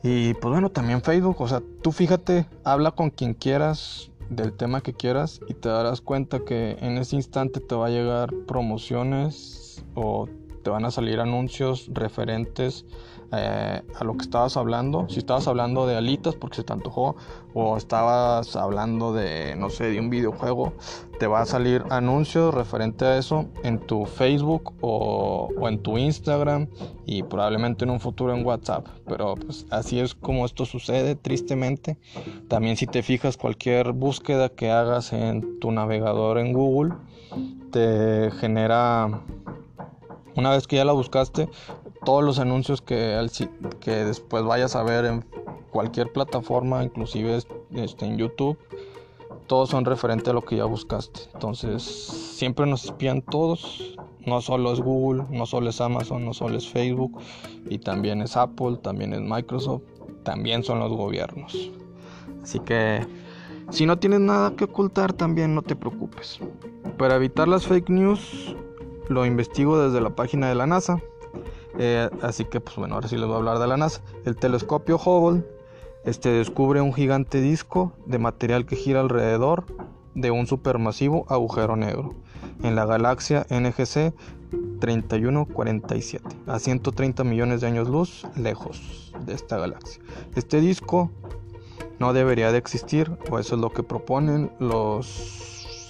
Y 0.03 0.35
pues 0.35 0.53
bueno, 0.53 0.71
también 0.71 1.03
Facebook, 1.03 1.41
o 1.41 1.49
sea, 1.49 1.63
tú 1.83 1.91
fíjate, 1.91 2.47
habla 2.63 2.91
con 2.91 3.11
quien 3.11 3.33
quieras 3.33 4.11
del 4.29 4.53
tema 4.53 4.81
que 4.81 4.95
quieras 4.95 5.41
y 5.49 5.55
te 5.55 5.69
darás 5.69 6.01
cuenta 6.01 6.41
que 6.41 6.77
en 6.81 6.99
ese 6.99 7.17
instante 7.17 7.61
te 7.61 7.75
va 7.75 7.87
a 7.87 7.91
llegar 7.91 8.33
promociones 8.47 9.83
o 9.95 10.29
te 10.63 10.71
van 10.71 10.85
a 10.85 10.91
salir 10.91 11.21
anuncios 11.21 11.89
referentes 11.93 12.85
eh, 13.37 13.83
a 13.99 14.05
lo 14.05 14.17
que 14.17 14.23
estabas 14.23 14.57
hablando. 14.57 15.07
Si 15.09 15.19
estabas 15.19 15.47
hablando 15.49 15.87
de 15.87 15.97
alitas 15.97 16.35
porque 16.35 16.57
se 16.57 16.65
te 16.65 16.73
antojó 16.73 17.17
o 17.53 17.77
estabas 17.77 18.57
hablando 18.57 19.13
de, 19.13 19.55
no 19.57 19.71
sé, 19.71 19.91
de 19.91 20.01
un 20.01 20.11
videojuego, 20.11 20.73
te 21.19 21.27
va 21.27 21.43
a 21.43 21.47
salir 21.47 21.85
anuncios 21.91 22.53
referente 22.55 23.05
a 23.05 23.19
eso 23.19 23.47
en 23.63 23.79
tu 23.79 24.07
Facebook 24.07 24.75
o, 24.81 25.49
en 25.69 25.83
tu 25.83 25.99
Instagram 25.99 26.69
y 27.07 27.23
probablemente 27.23 27.85
en 27.85 27.91
un 27.91 28.01
futuro 28.01 28.35
en 28.35 28.45
WhatsApp. 28.45 28.87
Pero 29.07 29.35
pues 29.35 29.67
así 29.71 30.01
es 30.01 30.15
como 30.15 30.45
esto 30.45 30.65
sucede, 30.65 31.15
tristemente. 31.15 31.99
También 32.49 32.77
si 32.77 32.87
te 32.87 33.03
fijas 33.03 33.37
cualquier 33.37 33.93
búsqueda 33.93 34.49
que 34.49 34.71
hagas 34.71 35.13
en 35.13 35.59
tu 35.61 35.71
navegador 35.71 36.39
en 36.39 36.53
Google, 36.53 36.95
te 37.71 38.31
genera 38.33 39.23
una 40.37 40.51
vez 40.51 40.67
que 40.67 40.77
ya 40.77 40.85
la 40.85 40.93
buscaste, 40.93 41.49
todos 42.05 42.23
los 42.23 42.39
anuncios 42.39 42.83
que, 42.83 43.19
después 43.85 44.45
vayas 44.45 44.77
a 44.77 44.83
ver 44.83 45.05
en 45.07 45.25
cualquier 45.71 46.13
plataforma, 46.13 46.85
inclusive 46.85 47.41
este, 47.75 48.07
en 48.07 48.19
YouTube, 48.19 48.59
todos 49.47 49.71
son 49.71 49.85
referentes 49.85 50.29
a 50.29 50.33
lo 50.33 50.43
que 50.43 50.57
ya 50.57 50.65
buscaste. 50.65 51.21
Entonces, 51.35 51.83
siempre 51.83 52.67
nos 52.67 52.85
espían 52.85 53.23
todos. 53.23 53.97
No 54.27 54.41
solo 54.41 54.73
es 54.73 54.81
Google, 54.81 55.25
no 55.31 55.45
solo 55.45 55.69
es 55.69 55.81
Amazon, 55.81 56.25
no 56.25 56.33
solo 56.33 56.57
es 56.57 56.67
Facebook, 56.67 57.21
y 57.69 57.79
también 57.79 58.23
es 58.23 58.39
Apple, 58.39 58.79
también 58.83 59.13
es 59.13 59.21
Microsoft, 59.21 59.83
también 60.23 60.65
son 60.65 60.79
los 60.79 60.91
gobiernos. 60.93 61.71
Así 62.43 62.59
que, 62.61 63.07
si 63.69 63.85
no 63.85 63.99
tienes 63.99 64.21
nada 64.21 64.57
que 64.57 64.65
ocultar, 64.65 65.13
también 65.13 65.55
no 65.55 65.61
te 65.61 65.77
preocupes. 65.77 66.41
Para 66.97 67.17
evitar 67.17 67.49
las 67.49 67.67
fake 67.67 67.91
news, 67.91 68.57
lo 69.09 69.27
investigo 69.27 69.79
desde 69.79 70.01
la 70.01 70.11
página 70.11 70.49
de 70.49 70.55
la 70.55 70.67
NASA. 70.67 71.03
Eh, 71.79 72.09
así 72.23 72.45
que, 72.45 72.61
pues 72.61 72.77
bueno, 72.77 72.95
ahora 72.95 73.09
sí 73.09 73.17
les 73.17 73.27
voy 73.27 73.35
a 73.35 73.39
hablar 73.39 73.59
de 73.59 73.67
la 73.67 73.77
NASA. 73.77 74.01
El 74.25 74.37
telescopio 74.37 74.97
Hubble 74.97 75.45
este, 76.05 76.31
descubre 76.31 76.81
un 76.81 76.93
gigante 76.93 77.41
disco 77.41 77.93
de 78.07 78.19
material 78.19 78.67
que 78.67 78.77
gira 78.77 79.01
alrededor 79.01 79.65
de 80.15 80.31
un 80.31 80.47
supermasivo 80.47 81.27
agujero 81.29 81.77
negro 81.77 82.15
en 82.63 82.77
la 82.77 82.85
galaxia 82.85 83.47
NGC 83.51 84.15
3147, 84.81 86.29
a 86.47 86.59
130 86.59 87.25
millones 87.25 87.61
de 87.61 87.67
años 87.67 87.89
luz 87.89 88.27
lejos 88.37 89.13
de 89.25 89.35
esta 89.35 89.59
galaxia. 89.59 90.03
Este 90.37 90.61
disco 90.61 91.11
no 91.99 92.13
debería 92.13 92.53
de 92.53 92.59
existir, 92.59 93.11
o 93.31 93.39
eso 93.39 93.55
es 93.55 93.61
lo 93.61 93.71
que 93.71 93.83
proponen 93.83 94.53
los 94.61 95.07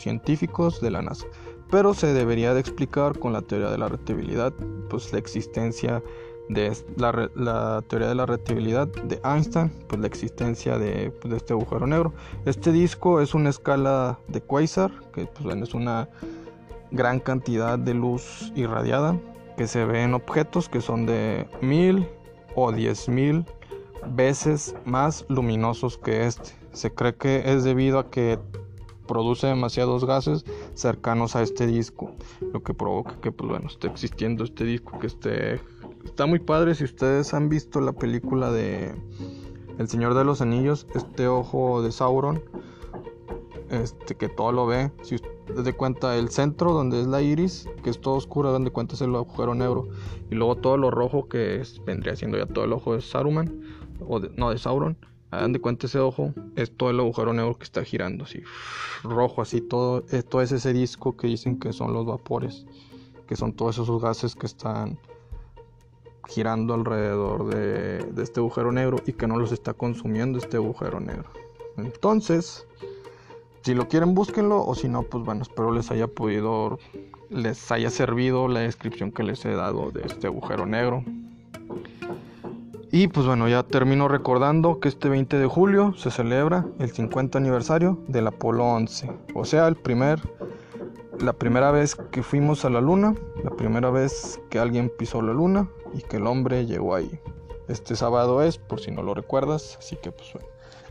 científicos 0.01 0.81
de 0.81 0.91
la 0.91 1.03
NASA 1.03 1.27
pero 1.71 1.95
se 1.95 2.13
debería 2.13 2.55
de 2.55 2.61
explicar 2.61 3.19
con 3.19 3.33
la 3.33 3.43
teoría 3.43 3.71
de 3.71 3.79
la 3.79 3.89
relatividad, 3.89 4.53
pues 4.89 5.13
la 5.13 5.19
existencia 5.19 6.03
de 6.49 6.77
la, 6.97 7.83
teoría 7.89 8.09
de 8.09 8.15
la 8.15 8.27
relatividad 8.27 8.87
de 8.89 9.21
Einstein, 9.25 9.71
pues 9.89 10.01
la 10.01 10.07
existencia 10.07 10.79
de, 10.79 11.11
pues, 11.21 11.35
este 11.35 11.53
agujero 11.53 11.87
negro. 11.87 12.13
Este 12.45 12.73
disco 12.73 13.21
es 13.21 13.35
una 13.35 13.51
escala 13.51 14.19
de 14.29 14.41
Quasar, 14.41 14.93
que 15.13 15.27
pues, 15.27 15.57
es 15.57 15.75
una 15.75 16.09
gran 16.91 17.19
cantidad 17.19 17.79
de 17.79 17.95
luz 17.95 18.53
irradiada 18.55 19.19
que 19.57 19.67
se 19.67 19.85
ve 19.85 20.03
en 20.03 20.15
objetos 20.15 20.69
que 20.69 20.81
son 20.81 21.07
de 21.07 21.47
mil 21.61 22.09
o 22.55 22.73
diez 22.73 23.09
mil 23.09 23.45
veces 24.15 24.75
más 24.85 25.25
luminosos 25.29 25.99
que 25.99 26.27
este. 26.27 26.51
Se 26.73 26.93
cree 26.93 27.15
que 27.15 27.53
es 27.53 27.65
debido 27.65 27.99
a 27.99 28.11
que 28.11 28.39
produce 29.07 29.47
demasiados 29.47 30.05
gases 30.05 30.45
cercanos 30.75 31.37
a 31.37 31.43
este 31.43 31.67
disco, 31.67 32.13
lo 32.53 32.63
que 32.63 32.75
provoca 32.75 33.21
que 33.21 33.33
pues 33.33 33.51
bueno, 33.51 33.69
esté 33.69 33.89
existiendo 33.89 34.45
este 34.45 34.65
disco 34.65 34.99
que 34.99 35.07
esté 35.07 35.61
está 36.05 36.27
muy 36.27 36.39
padre. 36.39 36.75
Si 36.75 36.85
ustedes 36.85 37.35
han 37.35 37.49
visto 37.49 37.81
la 37.81 37.93
película 37.93 38.51
de 38.51 38.95
El 39.79 39.89
Señor 39.89 40.15
de 40.15 40.25
los 40.25 40.41
Anillos, 40.41 40.87
este 40.95 41.29
ojo 41.29 41.83
de 41.83 41.93
Sauron 41.93 42.43
este 43.71 44.15
que 44.15 44.29
todo 44.29 44.53
lo 44.53 44.67
ve, 44.67 44.93
si 45.03 45.17
de 45.47 45.73
cuenta 45.73 46.17
el 46.17 46.29
centro 46.31 46.73
donde 46.73 47.01
es 47.01 47.07
la 47.07 47.23
iris, 47.23 47.69
que 47.83 47.91
es 47.91 48.01
todo 48.01 48.15
oscuro, 48.15 48.53
dan 48.53 48.65
de 48.65 48.71
cuenta 48.71 48.95
es 48.95 49.01
el 49.01 49.15
agujero 49.15 49.55
negro. 49.55 49.89
Y 50.31 50.35
luego 50.35 50.57
todo 50.57 50.77
lo 50.77 50.91
rojo 50.91 51.29
que 51.29 51.63
vendría 51.85 52.17
siendo 52.17 52.39
ya 52.39 52.47
todo 52.47 52.65
el 52.65 52.73
ojo 52.73 52.95
de 52.95 53.01
Saruman 53.01 53.61
o 54.07 54.21
no 54.21 54.51
de 54.51 54.59
Sauron 54.59 54.97
Hagan 55.37 55.53
de 55.53 55.61
cuenta 55.61 55.87
ese 55.87 55.99
ojo, 55.99 56.33
es 56.57 56.77
todo 56.77 56.91
el 56.91 57.01
agujero 57.01 57.33
negro 57.33 57.57
que 57.57 57.65
está 57.65 57.85
girando, 57.85 58.25
así 58.25 58.43
rojo, 59.03 59.43
así 59.43 59.61
todo. 59.61 60.05
Esto 60.11 60.41
es 60.41 60.53
ese 60.53 60.73
disco 60.73 61.17
que 61.17 61.27
dicen 61.27 61.59
que 61.59 61.73
son 61.73 61.93
los 61.93 62.07
vapores, 62.07 62.67
que 63.27 63.37
son 63.37 63.53
todos 63.53 63.79
esos 63.79 64.03
gases 64.03 64.35
que 64.35 64.47
están 64.47 64.99
girando 66.29 66.75
alrededor 66.75 67.47
de, 67.47 67.99
de 67.99 68.23
este 68.23 68.41
agujero 68.41 68.73
negro 68.73 68.99
y 69.07 69.13
que 69.13 69.27
no 69.27 69.39
los 69.39 69.53
está 69.53 69.75
consumiendo 69.75 70.39
este 70.39 70.57
agujero 70.57 71.01
negro. 71.01 71.31
Entonces, 71.77 72.67
si 73.65 73.75
lo 73.75 73.89
quieren, 73.89 74.15
búsquenlo, 74.15 74.63
o 74.63 74.75
si 74.75 74.89
no, 74.89 75.05
pues 75.05 75.25
bueno, 75.25 75.41
espero 75.41 75.73
les 75.73 75.91
haya 75.91 76.07
podido, 76.07 76.79
les 77.31 77.73
haya 77.73 77.89
servido 77.89 78.47
la 78.47 78.61
descripción 78.61 79.11
que 79.11 79.23
les 79.23 79.43
he 79.47 79.55
dado 79.55 79.91
de 79.91 80.03
este 80.03 80.27
agujero 80.27 80.67
negro. 80.67 81.03
Y 82.97 83.09
pues 83.09 83.27
bueno, 83.27 83.49
ya 83.49 83.65
termino 83.65 84.07
recordando 84.07 84.79
que 84.79 84.87
este 84.87 85.09
20 85.09 85.37
de 85.37 85.47
julio 85.49 85.95
se 85.97 86.13
celebra 86.13 86.65
el 86.79 86.93
50 86.93 87.37
aniversario 87.39 87.99
del 88.07 88.29
Apolo 88.29 88.67
11, 88.67 89.11
o 89.35 89.45
sea, 89.45 89.67
el 89.67 89.75
primer 89.75 90.21
la 91.19 91.33
primera 91.33 91.73
vez 91.73 91.97
que 91.97 92.23
fuimos 92.23 92.65
a 92.65 92.71
la 92.71 92.81
luna, 92.81 93.17
la 93.43 93.51
primera 93.51 93.91
vez 93.91 94.41
que 94.49 94.61
alguien 94.61 94.93
pisó 94.97 95.23
la 95.23 95.33
luna 95.33 95.69
y 95.93 96.03
que 96.03 96.19
el 96.19 96.27
hombre 96.29 96.67
llegó 96.67 96.95
ahí. 96.95 97.19
Este 97.67 97.97
sábado 97.97 98.45
es, 98.45 98.59
por 98.59 98.79
si 98.79 98.93
no 98.93 99.03
lo 99.03 99.13
recuerdas, 99.13 99.77
así 99.77 99.97
que 99.97 100.13
pues 100.13 100.31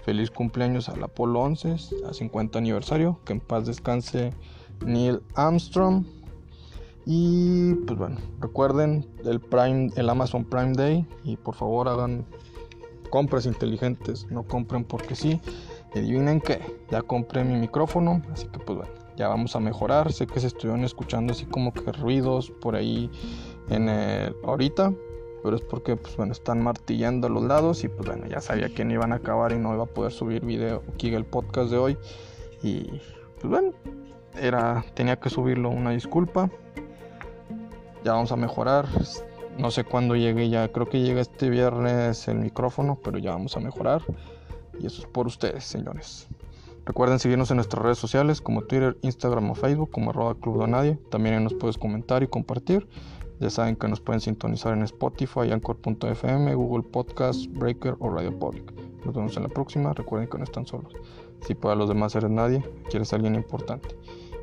feliz 0.03 0.29
cumpleaños 0.29 0.89
al 0.89 1.01
Apolo 1.05 1.39
11, 1.39 1.77
a 2.09 2.13
50 2.13 2.59
aniversario, 2.59 3.21
que 3.23 3.31
en 3.31 3.39
paz 3.39 3.65
descanse 3.65 4.33
Neil 4.85 5.21
Armstrong. 5.35 6.03
Y 7.05 7.73
pues 7.85 7.97
bueno, 7.97 8.17
recuerden 8.39 9.05
el 9.25 9.39
Prime, 9.39 9.89
el 9.95 10.09
Amazon 10.09 10.45
Prime 10.45 10.73
Day 10.73 11.05
y 11.23 11.35
por 11.35 11.55
favor 11.55 11.89
hagan 11.89 12.25
compras 13.09 13.45
inteligentes, 13.45 14.25
no 14.31 14.43
compren 14.43 14.83
porque 14.83 15.15
sí. 15.15 15.39
Adivinen 15.95 16.41
qué, 16.41 16.59
ya 16.89 17.03
compré 17.03 17.43
mi 17.43 17.55
micrófono, 17.55 18.23
así 18.31 18.47
que 18.47 18.57
pues 18.57 18.79
bueno, 18.79 18.91
ya 19.15 19.27
vamos 19.27 19.55
a 19.55 19.59
mejorar. 19.59 20.11
Sé 20.11 20.25
que 20.25 20.39
se 20.39 20.47
estuvieron 20.47 20.83
escuchando 20.83 21.33
así 21.33 21.45
como 21.45 21.71
que 21.71 21.91
ruidos 21.91 22.49
por 22.49 22.75
ahí 22.75 23.11
en 23.69 23.89
el 23.89 24.35
ahorita, 24.43 24.91
pero 25.43 25.55
es 25.55 25.61
porque 25.61 25.95
pues 25.95 26.17
bueno, 26.17 26.31
están 26.31 26.63
martillando 26.63 27.27
a 27.27 27.29
los 27.29 27.43
lados 27.43 27.83
y 27.83 27.89
pues 27.89 28.07
bueno, 28.07 28.25
ya 28.25 28.41
sabía 28.41 28.73
que 28.73 28.83
no 28.83 28.93
iban 28.93 29.11
a 29.11 29.17
acabar 29.17 29.51
y 29.51 29.59
no 29.59 29.75
iba 29.75 29.83
a 29.83 29.87
poder 29.87 30.11
subir 30.11 30.43
video 30.43 30.81
aquí 30.91 31.13
el 31.13 31.25
podcast 31.25 31.69
de 31.69 31.77
hoy 31.77 31.97
y 32.63 32.85
pues 33.39 33.47
bueno, 33.47 33.73
era 34.39 34.83
tenía 34.95 35.19
que 35.19 35.29
subirlo, 35.29 35.69
una 35.69 35.91
disculpa. 35.91 36.49
Ya 38.03 38.13
vamos 38.13 38.31
a 38.31 38.35
mejorar. 38.35 38.87
No 39.57 39.71
sé 39.71 39.83
cuándo 39.83 40.15
llegue 40.15 40.49
ya, 40.49 40.67
creo 40.71 40.89
que 40.89 41.01
llega 41.01 41.21
este 41.21 41.49
viernes 41.49 42.27
el 42.27 42.39
micrófono, 42.39 42.99
pero 43.03 43.17
ya 43.17 43.31
vamos 43.31 43.55
a 43.55 43.59
mejorar. 43.59 44.01
Y 44.79 44.87
eso 44.87 45.01
es 45.01 45.07
por 45.07 45.27
ustedes, 45.27 45.63
señores. 45.63 46.27
Recuerden 46.85 47.19
seguirnos 47.19 47.49
en 47.51 47.57
nuestras 47.57 47.81
redes 47.81 47.97
sociales 47.97 48.41
como 48.41 48.63
Twitter, 48.63 48.97
Instagram 49.03 49.51
o 49.51 49.55
Facebook 49.55 49.89
como 49.91 50.09
arroba 50.09 50.35
Club 50.35 50.57
Donadie. 50.57 50.97
También 51.09 51.41
nos 51.43 51.53
puedes 51.53 51.77
comentar 51.77 52.23
y 52.23 52.27
compartir. 52.27 52.87
Ya 53.39 53.49
saben 53.49 53.75
que 53.77 53.87
nos 53.87 54.01
pueden 54.01 54.19
sintonizar 54.19 54.73
en 54.73 54.83
Spotify, 54.83 55.51
Anchor.fm, 55.51 56.55
Google 56.55 56.83
Podcast, 56.83 57.45
Breaker 57.47 57.95
o 57.99 58.09
Radio 58.09 58.37
Public. 58.37 58.73
Nos 59.05 59.15
vemos 59.15 59.37
en 59.37 59.43
la 59.43 59.49
próxima. 59.49 59.93
Recuerden 59.93 60.27
que 60.29 60.37
no 60.37 60.43
están 60.43 60.65
solos. 60.65 60.93
Si 61.41 61.55
para 61.55 61.75
los 61.75 61.87
demás 61.87 62.15
eres 62.15 62.31
nadie, 62.31 62.63
quieres 62.89 63.13
alguien 63.13 63.35
importante. 63.35 63.95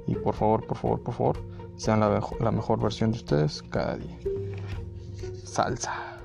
Y 0.07 0.14
por 0.14 0.35
favor, 0.35 0.66
por 0.66 0.79
favor, 0.79 1.03
por 1.03 1.14
favor, 1.14 1.37
sean 1.81 1.99
la, 2.01 2.51
mejor 2.51 2.79
versión 2.79 3.11
de 3.11 3.16
ustedes 3.16 3.62
cada 3.71 3.97
día. 3.97 4.19
Salsa. 5.45 6.21